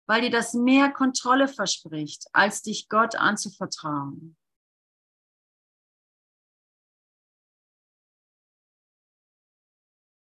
[0.05, 4.37] weil dir das mehr Kontrolle verspricht, als dich Gott anzuvertrauen.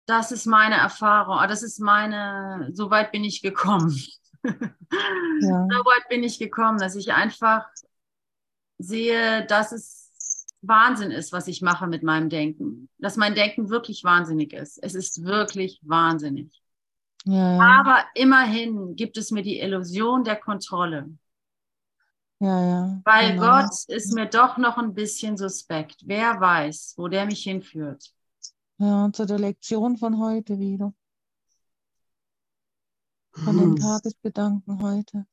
[0.05, 3.97] Das ist meine Erfahrung, ah, das ist meine, so weit bin ich gekommen.
[4.43, 4.51] Ja.
[5.41, 7.65] so weit bin ich gekommen, dass ich einfach
[8.77, 12.89] sehe, dass es Wahnsinn ist, was ich mache mit meinem Denken.
[12.97, 14.79] Dass mein Denken wirklich wahnsinnig ist.
[14.81, 16.51] Es ist wirklich wahnsinnig.
[17.25, 17.59] Ja.
[17.59, 21.09] Aber immerhin gibt es mir die Illusion der Kontrolle.
[22.39, 23.01] Ja, ja.
[23.03, 23.61] Weil genau.
[23.61, 26.01] Gott ist mir doch noch ein bisschen suspekt.
[26.05, 28.11] Wer weiß, wo der mich hinführt.
[28.77, 30.93] Ja, zu der Lektion von heute wieder.
[33.43, 33.75] Von den Hm.
[33.75, 35.25] Tagesgedanken heute.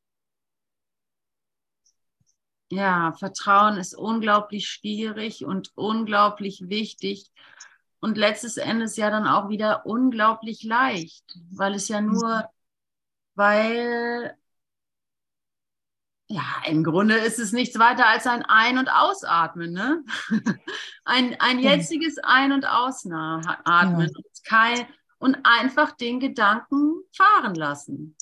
[2.71, 7.31] Ja, Vertrauen ist unglaublich schwierig und unglaublich wichtig.
[8.01, 12.49] Und letztes Endes ja dann auch wieder unglaublich leicht, weil es ja nur,
[13.35, 14.37] weil,
[16.33, 20.03] ja, im Grunde ist es nichts weiter als ein Ein- und Ausatmen, ne?
[21.05, 24.87] Ein, ein jetziges Ein- und Ausatmen und, kein,
[25.19, 28.17] und einfach den Gedanken fahren lassen.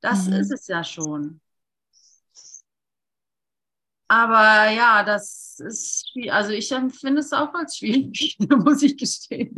[0.00, 0.32] Das Mhm.
[0.34, 1.40] ist es ja schon.
[4.12, 6.34] Aber ja, das ist schwierig.
[6.34, 9.56] Also ich empfinde es auch als schwierig, muss ich gestehen.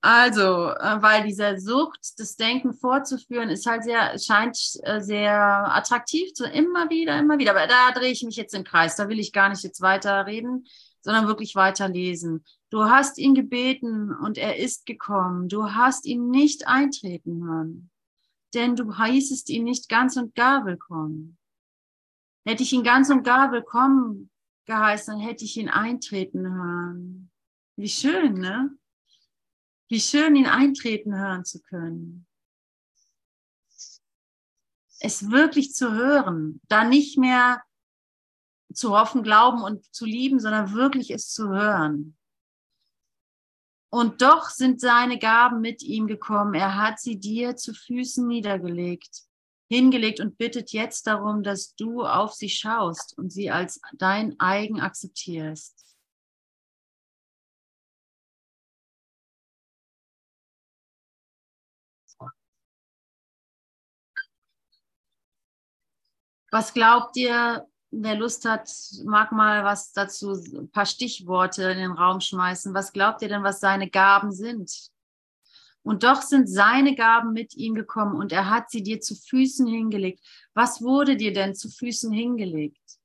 [0.00, 5.38] Also, äh, weil diese Sucht, das Denken fortzuführen, ist halt sehr, scheint äh, sehr
[5.76, 7.50] attraktiv zu, immer wieder, immer wieder.
[7.50, 8.96] Aber da drehe ich mich jetzt im Kreis.
[8.96, 10.64] Da will ich gar nicht jetzt weiter reden,
[11.02, 12.42] sondern wirklich weiter lesen.
[12.70, 15.50] Du hast ihn gebeten und er ist gekommen.
[15.50, 17.90] Du hast ihn nicht eintreten hören,
[18.54, 21.36] denn du heißest ihn nicht ganz und gar willkommen.
[22.46, 24.30] Hätte ich ihn ganz und gar willkommen
[24.66, 27.30] geheißen, dann hätte ich ihn eintreten hören.
[27.76, 28.76] Wie schön, ne?
[29.88, 32.26] Wie schön, ihn eintreten hören zu können.
[35.00, 37.62] Es wirklich zu hören, da nicht mehr
[38.74, 42.16] zu hoffen, glauben und zu lieben, sondern wirklich es zu hören.
[43.90, 46.54] Und doch sind seine Gaben mit ihm gekommen.
[46.54, 49.24] Er hat sie dir zu Füßen niedergelegt
[49.74, 54.80] hingelegt und bittet jetzt darum, dass du auf sie schaust und sie als dein eigen
[54.80, 55.84] akzeptierst.
[66.54, 68.70] Was glaubt ihr, wer Lust hat,
[69.04, 72.72] mag mal was dazu, ein paar Stichworte in den Raum schmeißen.
[72.74, 74.93] Was glaubt ihr denn, was seine Gaben sind?
[75.84, 79.66] Und doch sind seine Gaben mit ihm gekommen und er hat sie dir zu Füßen
[79.66, 80.24] hingelegt.
[80.54, 82.98] Was wurde dir denn zu Füßen hingelegt?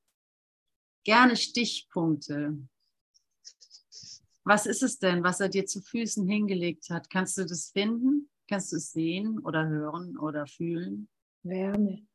[1.04, 2.58] Gerne Stichpunkte.
[4.46, 7.10] Was ist es denn, was er dir zu Füßen hingelegt hat?
[7.10, 8.30] Kannst du das finden?
[8.48, 11.10] Kannst du es sehen oder hören oder fühlen?
[11.44, 12.08] Wärme.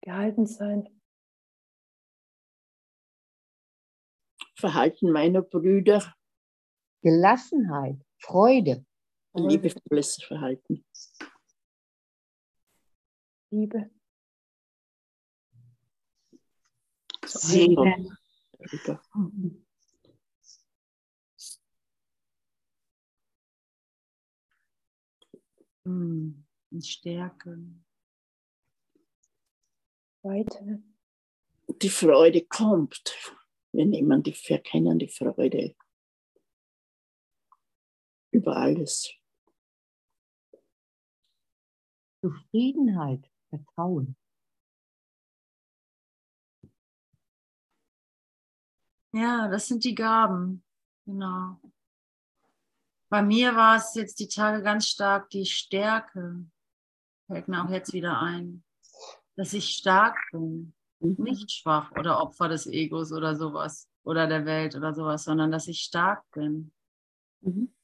[0.00, 0.88] Gehalten sein.
[4.56, 6.14] Verhalten meiner Brüder,
[7.02, 8.86] Gelassenheit, Freude.
[9.34, 10.84] liebevolles Verhalten.
[13.50, 13.90] Liebe.
[17.26, 18.16] Segen.
[18.52, 19.02] Darüber.
[25.84, 27.58] Hm, und Stärke.
[30.22, 30.82] Weite.
[31.66, 33.16] Die Freude kommt.
[33.72, 35.74] Wir nehmen die, wir kennen die Freude
[38.32, 39.14] über alles.
[42.20, 44.16] Zufriedenheit, Vertrauen.
[49.12, 50.64] Ja, das sind die Gaben.
[51.04, 51.60] Genau.
[53.10, 56.46] Bei mir war es jetzt die Tage ganz stark die Stärke.
[57.26, 58.64] Fällt mir auch jetzt wieder ein.
[59.36, 60.72] Dass ich stark bin.
[61.00, 63.88] Nicht schwach oder Opfer des Egos oder sowas.
[64.04, 66.72] Oder der Welt oder sowas, sondern dass ich stark bin.
[67.40, 67.74] Mhm.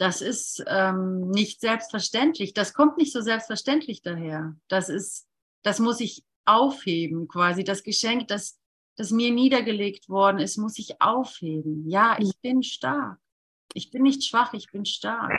[0.00, 2.54] Das ist ähm, nicht selbstverständlich.
[2.54, 4.56] Das kommt nicht so selbstverständlich daher.
[4.66, 5.28] Das ist,
[5.62, 7.64] das muss ich aufheben, quasi.
[7.64, 8.58] Das Geschenk, das,
[8.96, 11.86] das mir niedergelegt worden ist, muss ich aufheben.
[11.86, 13.18] Ja, ich bin stark.
[13.74, 15.38] Ich bin nicht schwach, ich bin stark.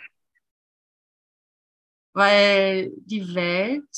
[2.14, 3.90] Weil die Welt,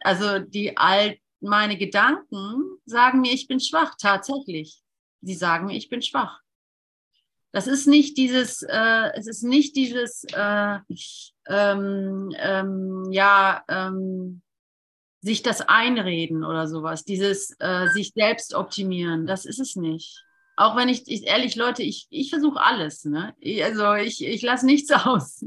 [0.00, 4.82] also die alt, meine Gedanken sagen mir, ich bin schwach, tatsächlich.
[5.22, 6.42] Sie sagen mir, ich bin schwach.
[7.58, 10.78] Das ist nicht dieses, äh, es ist nicht dieses, äh,
[11.48, 14.42] ähm, ähm, ja, ähm,
[15.22, 20.24] sich das einreden oder sowas, dieses äh, sich selbst optimieren, das ist es nicht.
[20.54, 23.34] Auch wenn ich, ich ehrlich, Leute, ich, ich versuche alles, ne?
[23.64, 25.44] Also ich, ich lasse nichts aus.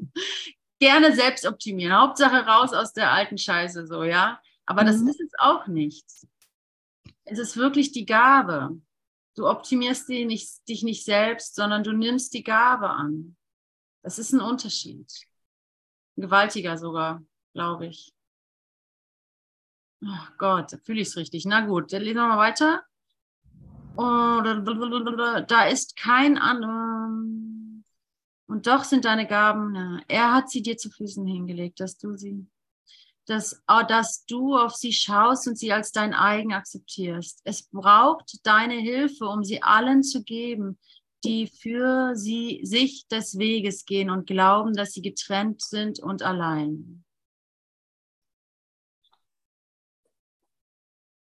[0.81, 1.97] Gerne selbst optimieren.
[1.97, 4.37] Hauptsache raus aus der alten Scheiße, so, ja.
[4.65, 5.07] Aber das Mhm.
[5.07, 6.05] ist es auch nicht.
[7.23, 8.81] Es ist wirklich die Gabe.
[9.41, 13.35] Du optimierst die nicht, dich nicht selbst, sondern du nimmst die Gabe an.
[14.03, 15.11] Das ist ein Unterschied.
[16.15, 17.23] Ein gewaltiger sogar,
[17.55, 18.13] glaube ich.
[20.05, 21.45] Ach Gott, da fühle ich es richtig.
[21.45, 22.83] Na gut, dann lesen wir mal weiter.
[23.95, 27.09] Und da ist kein anderer.
[28.45, 32.45] Und doch sind deine Gaben, er hat sie dir zu Füßen hingelegt, dass du sie,
[33.31, 37.41] dass, oh, dass du auf sie schaust und sie als dein eigen akzeptierst.
[37.45, 40.77] Es braucht deine Hilfe, um sie allen zu geben,
[41.23, 47.05] die für sie sich des Weges gehen und glauben, dass sie getrennt sind und allein.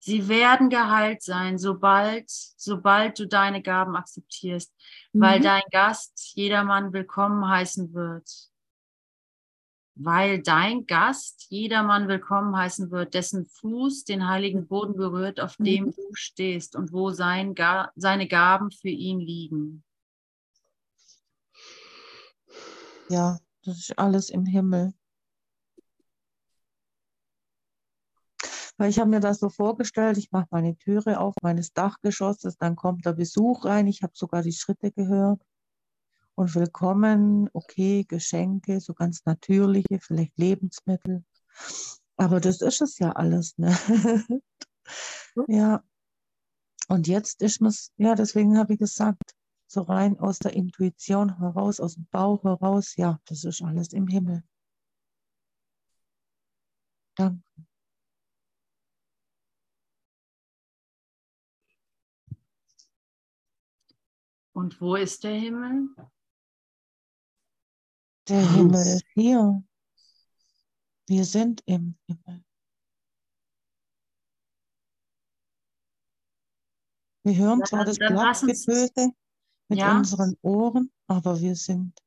[0.00, 4.74] Sie werden geheilt sein, sobald, sobald du deine Gaben akzeptierst,
[5.12, 5.20] mhm.
[5.20, 8.28] weil dein Gast jedermann willkommen heißen wird.
[9.96, 15.64] Weil dein Gast jedermann willkommen heißen wird, dessen Fuß den heiligen Boden berührt, auf mhm.
[15.64, 17.54] dem du stehst und wo sein,
[17.94, 19.84] seine Gaben für ihn liegen.
[23.08, 24.92] Ja, das ist alles im Himmel.
[28.76, 32.74] Weil ich habe mir das so vorgestellt, ich mache meine Türe auf meines Dachgeschosses, dann
[32.74, 35.40] kommt der Besuch rein, ich habe sogar die Schritte gehört.
[36.36, 41.24] Und willkommen, okay, Geschenke, so ganz natürliche, vielleicht Lebensmittel.
[42.16, 43.70] Aber das ist es ja alles, ne?
[45.46, 45.84] ja.
[46.88, 49.34] Und jetzt ist es, ja, deswegen habe ich gesagt,
[49.68, 54.08] so rein aus der Intuition heraus, aus dem Bauch heraus, ja, das ist alles im
[54.08, 54.42] Himmel.
[57.16, 57.42] Danke.
[64.52, 65.88] Und wo ist der Himmel?
[68.28, 69.62] Der Himmel ist hier.
[71.06, 72.44] Wir sind im Himmel.
[77.22, 79.12] Wir hören ja, zwar das Blattgetöse
[79.68, 79.96] mit ja.
[79.96, 81.98] unseren Ohren, aber wir sind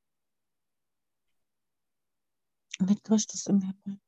[2.79, 3.99] mit Christus im Himmel.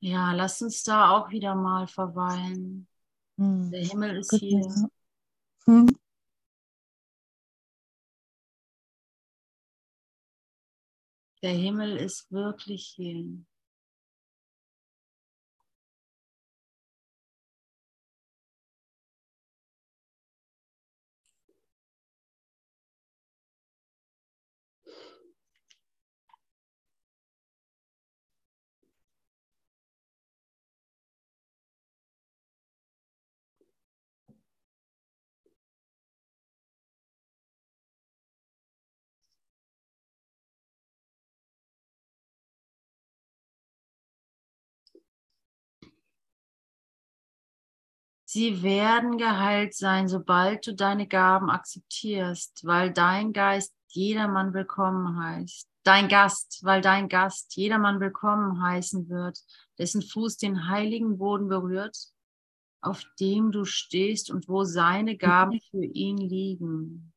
[0.00, 2.86] Ja, lass uns da auch wieder mal verweilen.
[3.38, 3.70] Hm.
[3.70, 4.60] Der Himmel ist Gut, hier.
[4.60, 4.88] Ja.
[5.64, 5.98] Hm.
[11.46, 13.24] Der Himmel ist wirklich hier.
[48.36, 55.66] Sie werden geheilt sein, sobald du deine Gaben akzeptierst, weil dein Geist jedermann willkommen heißt.
[55.84, 59.38] Dein Gast, weil dein Gast jedermann willkommen heißen wird,
[59.78, 61.96] dessen Fuß den heiligen Boden berührt,
[62.82, 67.14] auf dem du stehst und wo seine Gaben für ihn liegen.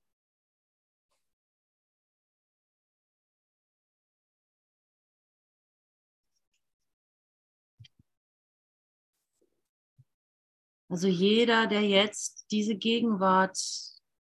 [10.89, 13.59] Also jeder, der jetzt diese Gegenwart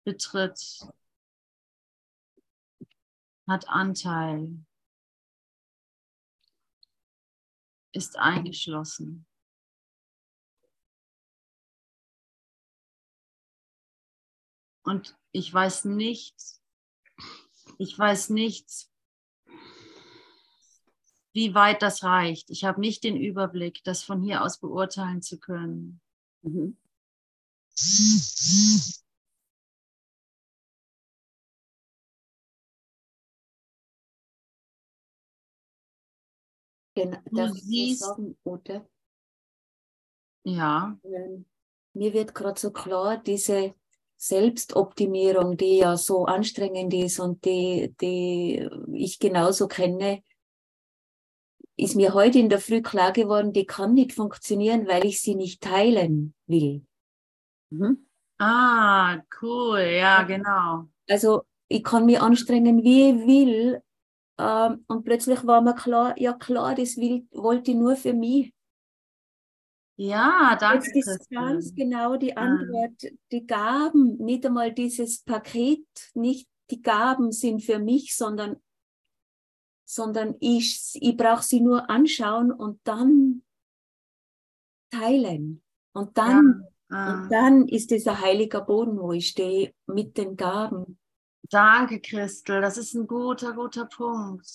[0.05, 0.87] betritt,
[3.47, 4.65] hat Anteil,
[7.91, 9.25] ist eingeschlossen.
[14.83, 16.35] Und ich weiß nicht,
[17.77, 18.89] ich weiß nicht,
[21.33, 22.49] wie weit das reicht.
[22.49, 26.01] Ich habe nicht den Überblick, das von hier aus beurteilen zu können.
[26.43, 26.73] Mhm.
[36.95, 38.85] Genau, du siehst, sagen, oder?
[40.43, 40.97] Ja.
[41.03, 41.45] Ähm,
[41.93, 43.75] mir wird gerade so klar, diese
[44.17, 50.23] Selbstoptimierung, die ja so anstrengend ist und die, die ich genauso kenne,
[51.83, 55.35] ist mir heute in der Früh klar geworden, die kann nicht funktionieren, weil ich sie
[55.35, 56.85] nicht teilen will.
[57.69, 58.07] Mhm.
[58.39, 60.87] Ah, cool, ja, genau.
[61.09, 63.81] Also ich kann mich anstrengen, wie ich will.
[64.37, 68.53] Ähm, und plötzlich war mir klar, ja klar, das will, wollte ich nur für mich.
[69.95, 70.91] Ja, danke.
[70.93, 73.03] Jetzt ist ganz genau die Antwort.
[73.03, 73.09] Ja.
[73.31, 78.57] Die Gaben, nicht einmal dieses Paket, nicht die Gaben sind für mich, sondern
[79.85, 83.43] sondern ich, ich brauche sie nur anschauen und dann
[84.91, 85.61] teilen.
[85.93, 86.97] Und dann, ja.
[86.97, 87.13] ah.
[87.13, 90.97] und dann ist dieser heilige Boden, wo ich stehe, mit den Gaben.
[91.49, 92.61] Danke, Christel.
[92.61, 94.47] Das ist ein guter, guter Punkt.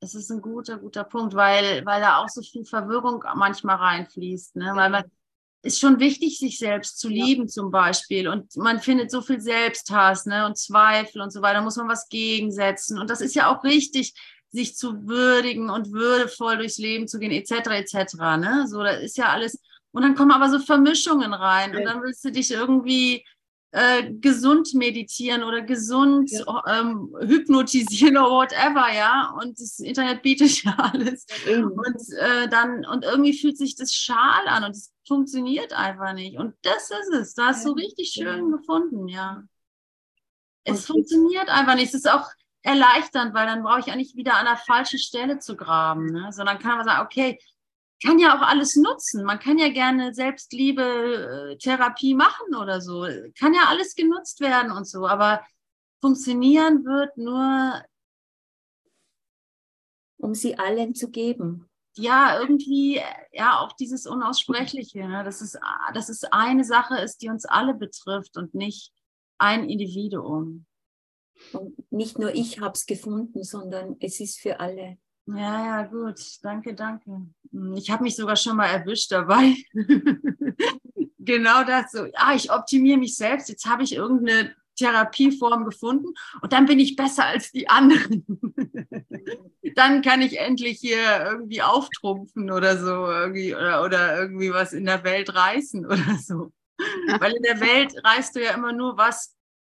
[0.00, 4.56] Es ist ein guter, guter Punkt, weil, weil da auch so viel Verwirrung manchmal reinfließt.
[4.56, 4.72] Ne?
[4.74, 5.04] Weil man
[5.62, 7.48] ist schon wichtig, sich selbst zu lieben, ja.
[7.48, 8.28] zum Beispiel.
[8.28, 10.46] Und man findet so viel Selbsthass ne?
[10.46, 11.54] und Zweifel und so weiter.
[11.54, 12.98] Da muss man was gegensetzen.
[12.98, 14.14] Und das ist ja auch richtig
[14.50, 18.66] sich zu würdigen und würdevoll durchs Leben zu gehen, etc., etc., ne?
[18.68, 19.60] So, das ist ja alles.
[19.90, 23.24] Und dann kommen aber so Vermischungen rein und dann willst du dich irgendwie
[23.70, 26.30] äh, gesund meditieren oder gesund
[26.66, 29.34] ähm, hypnotisieren oder whatever, ja.
[29.40, 31.26] Und das Internet bietet ja alles.
[31.46, 36.38] Und äh, dann, und irgendwie fühlt sich das schal an und es funktioniert einfach nicht.
[36.38, 37.34] Und das ist es.
[37.34, 39.42] Da hast du richtig schön gefunden, ja.
[40.64, 41.88] Es funktioniert einfach nicht.
[41.88, 42.28] Es ist auch
[42.62, 46.06] erleichternd, weil dann brauche ich eigentlich wieder an der falschen Stelle zu graben.
[46.06, 46.32] Ne?
[46.32, 47.38] Sondern kann man sagen, okay,
[48.02, 49.24] kann ja auch alles nutzen.
[49.24, 53.06] Man kann ja gerne Selbstliebe, äh, Therapie machen oder so.
[53.38, 55.06] Kann ja alles genutzt werden und so.
[55.06, 55.44] Aber
[56.00, 57.82] funktionieren wird nur.
[60.20, 61.68] Um sie allen zu geben.
[61.96, 63.00] Ja, irgendwie,
[63.32, 65.06] ja, auch dieses Unaussprechliche.
[65.06, 65.24] Ne?
[65.24, 65.58] Dass, es,
[65.94, 68.92] dass es eine Sache ist, die uns alle betrifft und nicht
[69.38, 70.66] ein Individuum.
[71.52, 74.98] Und nicht nur ich habe es gefunden, sondern es ist für alle.
[75.26, 76.20] Ja, ja, gut.
[76.42, 77.26] Danke, danke.
[77.52, 79.54] Hm, ich habe mich sogar schon mal erwischt dabei.
[81.18, 82.06] genau das so.
[82.14, 83.48] Ah, ich optimiere mich selbst.
[83.48, 88.24] Jetzt habe ich irgendeine Therapieform gefunden und dann bin ich besser als die anderen.
[89.74, 94.86] dann kann ich endlich hier irgendwie auftrumpfen oder so irgendwie oder, oder irgendwie was in
[94.86, 96.52] der Welt reißen oder so.
[97.20, 99.36] Weil in der Welt reißt du ja immer nur was,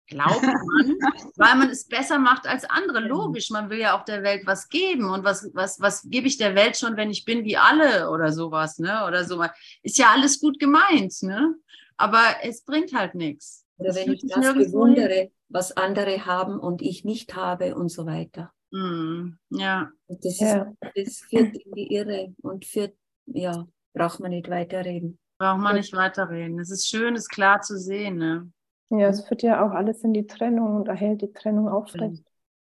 [0.09, 0.97] glaubt man,
[1.37, 2.99] weil man es besser macht als andere.
[2.99, 5.09] Logisch, man will ja auch der Welt was geben.
[5.09, 8.31] Und was, was, was gebe ich der Welt schon, wenn ich bin wie alle oder
[8.33, 9.05] sowas, ne?
[9.07, 9.43] Oder so.
[9.83, 11.55] Ist ja alles gut gemeint, ne?
[11.97, 13.65] Aber es bringt halt nichts.
[13.77, 18.51] Oder wenn ich das bewundere, was andere haben und ich nicht habe und so weiter.
[18.71, 19.89] Mm, ja.
[20.07, 20.57] Und das, ist,
[20.95, 22.95] das führt in die Irre und führt,
[23.25, 25.17] ja, braucht man nicht weiterreden.
[25.37, 26.59] Braucht man nicht weiterreden.
[26.59, 28.51] Es ist schön, es klar zu sehen, ne?
[28.89, 32.23] Ja, es führt ja auch alles in die Trennung und erhält die Trennung aufrecht.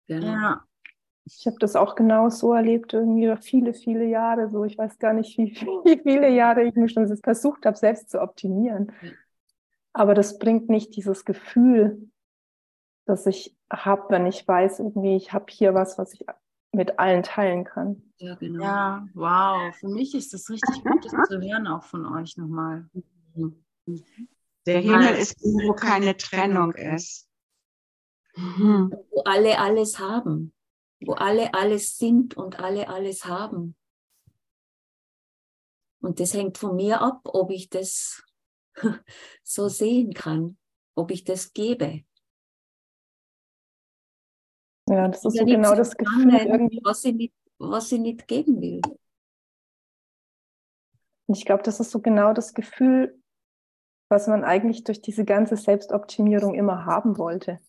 [0.07, 0.27] Genau.
[0.27, 0.63] Ja.
[1.25, 4.63] Ich habe das auch genau so erlebt, irgendwie viele, viele Jahre so.
[4.65, 5.55] Ich weiß gar nicht, wie,
[5.85, 8.91] wie viele Jahre ich mir schon versucht habe, selbst zu optimieren.
[9.93, 12.09] Aber das bringt nicht dieses Gefühl,
[13.05, 16.25] das ich habe, wenn ich weiß, irgendwie, ich habe hier was, was ich
[16.71, 18.01] mit allen teilen kann.
[18.17, 18.63] Ja, genau.
[18.63, 19.75] Ja, wow.
[19.75, 22.89] Für mich ist das richtig gut, das zu hören, auch von euch nochmal.
[23.33, 23.63] Mhm.
[24.65, 27.27] Der Himmel ist, wo keine Trennung ist.
[28.35, 28.95] Mhm.
[29.09, 30.53] Wo alle alles haben.
[30.99, 33.75] Wo alle alles sind und alle alles haben.
[36.01, 38.23] Und das hängt von mir ab, ob ich das
[39.43, 40.57] so sehen kann,
[40.95, 42.03] ob ich das gebe.
[44.89, 46.81] Ja, das ist so genau das Gefühl, irgendwie.
[46.83, 48.81] Was, ich nicht, was ich nicht geben will.
[51.27, 53.20] Und ich glaube, das ist so genau das Gefühl,
[54.11, 57.59] was man eigentlich durch diese ganze Selbstoptimierung immer haben wollte,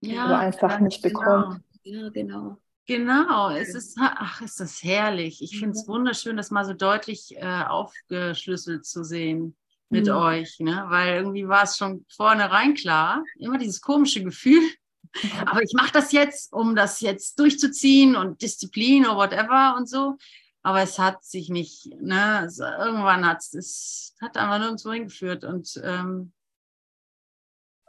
[0.00, 1.20] ja, aber einfach nicht genau.
[1.20, 1.60] bekommt.
[1.84, 2.58] Ja, genau.
[2.86, 5.40] Genau, es ist, ach, ist das herrlich.
[5.40, 9.56] Ich finde es wunderschön, das mal so deutlich äh, aufgeschlüsselt zu sehen
[9.88, 10.14] mit mhm.
[10.14, 10.84] euch, ne?
[10.88, 14.62] weil irgendwie war es schon vornherein klar, immer dieses komische Gefühl,
[15.46, 20.16] aber ich mache das jetzt, um das jetzt durchzuziehen und Disziplin oder whatever und so
[20.62, 25.80] aber es hat sich nicht, ne, also irgendwann hat es, hat einfach nirgendwo hingeführt und,
[25.84, 26.32] ähm,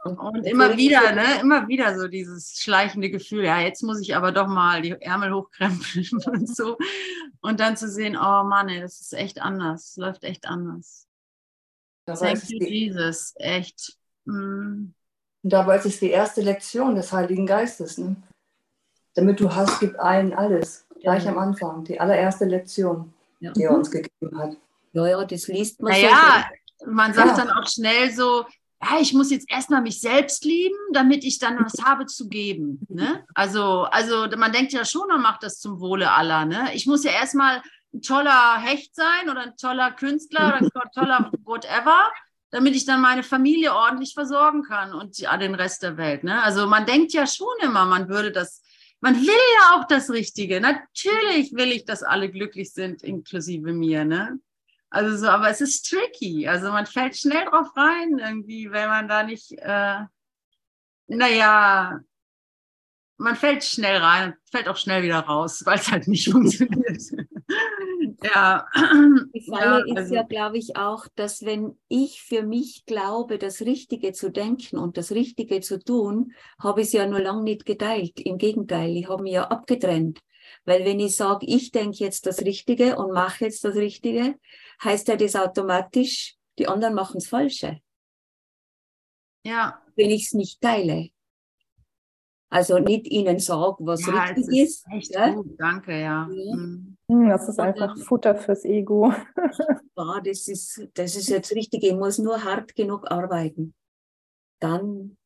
[0.04, 4.16] und, und immer wieder, ne, immer wieder so dieses schleichende Gefühl, ja, jetzt muss ich
[4.16, 6.76] aber doch mal die Ärmel hochkrempeln und so.
[7.40, 11.06] Und dann zu sehen, oh Mann, ey, das ist echt anders, es läuft echt anders.
[12.06, 13.96] Thank you, Jesus, echt.
[14.24, 14.92] Mm.
[15.42, 17.98] Und dabei ist es die erste Lektion des Heiligen Geistes.
[17.98, 18.16] Ne?
[19.14, 23.52] Damit du hast, gib allen alles gleich am Anfang, die allererste Lektion, ja.
[23.52, 24.56] die er uns gegeben hat.
[24.92, 26.44] Ja, ja, das liest man naja,
[26.78, 26.90] so.
[26.90, 27.44] man sagt ja.
[27.44, 28.44] dann auch schnell so,
[28.82, 32.80] ja, ich muss jetzt erstmal mich selbst lieben, damit ich dann was habe zu geben.
[32.88, 33.24] Ne?
[33.34, 36.44] Also, also man denkt ja schon, man macht das zum Wohle aller.
[36.44, 36.70] Ne?
[36.74, 41.30] Ich muss ja erstmal ein toller Hecht sein oder ein toller Künstler oder ein toller
[41.44, 42.10] whatever,
[42.50, 46.24] damit ich dann meine Familie ordentlich versorgen kann und den Rest der Welt.
[46.24, 46.42] Ne?
[46.42, 48.62] Also man denkt ja schon immer, man würde das
[49.04, 50.62] man will ja auch das Richtige.
[50.62, 54.40] Natürlich will ich, dass alle glücklich sind, inklusive mir, ne?
[54.88, 56.48] Also so, aber es ist tricky.
[56.48, 59.98] Also man fällt schnell drauf rein, irgendwie, wenn man da nicht, äh,
[61.06, 62.00] naja,
[63.18, 67.02] man fällt schnell rein fällt auch schnell wieder raus, weil es halt nicht funktioniert.
[68.24, 68.66] Ja.
[69.34, 69.96] Die Falle ja, also.
[69.96, 74.78] ist ja, glaube ich, auch, dass wenn ich für mich glaube, das Richtige zu denken
[74.78, 78.20] und das Richtige zu tun, habe ich es ja nur lange nicht geteilt.
[78.20, 80.20] Im Gegenteil, ich habe mich ja abgetrennt.
[80.64, 84.34] Weil wenn ich sage, ich denke jetzt das Richtige und mache jetzt das Richtige,
[84.82, 87.80] heißt ja das automatisch, die anderen machen das Falsche.
[89.44, 89.82] Ja.
[89.96, 91.10] Wenn ich es nicht teile.
[92.54, 94.86] Also nicht ihnen sagen, was Ja, richtig es ist ist.
[94.92, 95.30] echt ja?
[95.34, 96.28] gut, danke, ja.
[96.30, 96.56] Ja.
[96.56, 96.96] Mhm.
[97.10, 99.12] Hm, Das ist einfach Futter fürs Ego.
[99.96, 101.82] Ja, das ist, das ist jetzt richtig.
[101.82, 103.74] Ich muss nur hart genug arbeiten.
[104.60, 105.16] Dann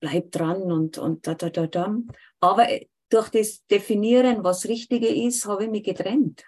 [0.00, 1.96] bleib dran und, und da, da, da, da.
[2.40, 6.42] Aber äh, durch das Definieren, was Richtige ist, habe ich mich getrennt.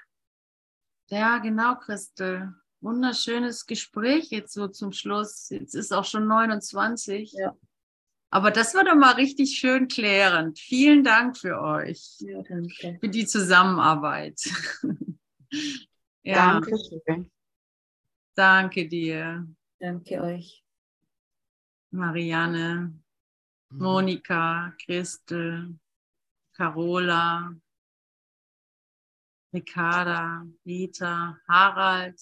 [1.08, 2.52] Ja, genau, Christel.
[2.80, 5.50] Wunderschönes Gespräch jetzt so zum Schluss.
[5.50, 7.32] Jetzt ist auch schon 29.
[7.32, 7.54] Ja.
[8.32, 10.58] Aber das war doch mal richtig schön klärend.
[10.58, 12.96] Vielen Dank für euch, Ja, danke.
[12.98, 14.40] für die Zusammenarbeit.
[16.22, 17.30] ja, Dankeschön.
[18.34, 19.46] danke dir,
[19.78, 20.64] Danke euch.
[21.90, 22.98] Marianne,
[23.68, 25.78] Monika, Christel,
[26.54, 27.54] Carola,
[29.52, 32.18] Ricarda, Rita, Harald,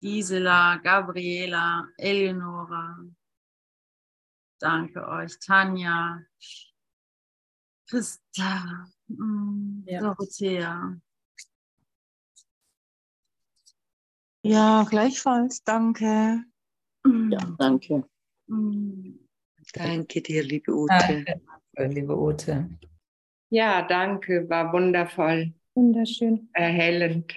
[0.00, 2.96] Gisela, Gabriela, Eleonora.
[4.64, 6.22] Danke euch, Tanja,
[7.86, 10.00] Christa, mm, Ja.
[10.00, 10.98] Dorothea.
[14.42, 15.62] Ja, gleichfalls.
[15.64, 16.44] Danke.
[17.04, 18.08] Ja, danke.
[18.46, 19.18] Mm.
[19.74, 21.26] Danke dir, liebe Ute.
[21.76, 22.70] Danke, liebe Ute.
[23.50, 26.48] Ja, danke, war wundervoll, Wunderschön.
[26.54, 27.34] erhellend.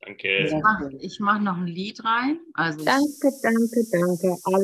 [0.00, 0.28] Danke.
[0.44, 2.40] Ich mache mach noch ein Lied rein.
[2.54, 4.36] Also Danke, danke, danke.
[4.44, 4.58] Alle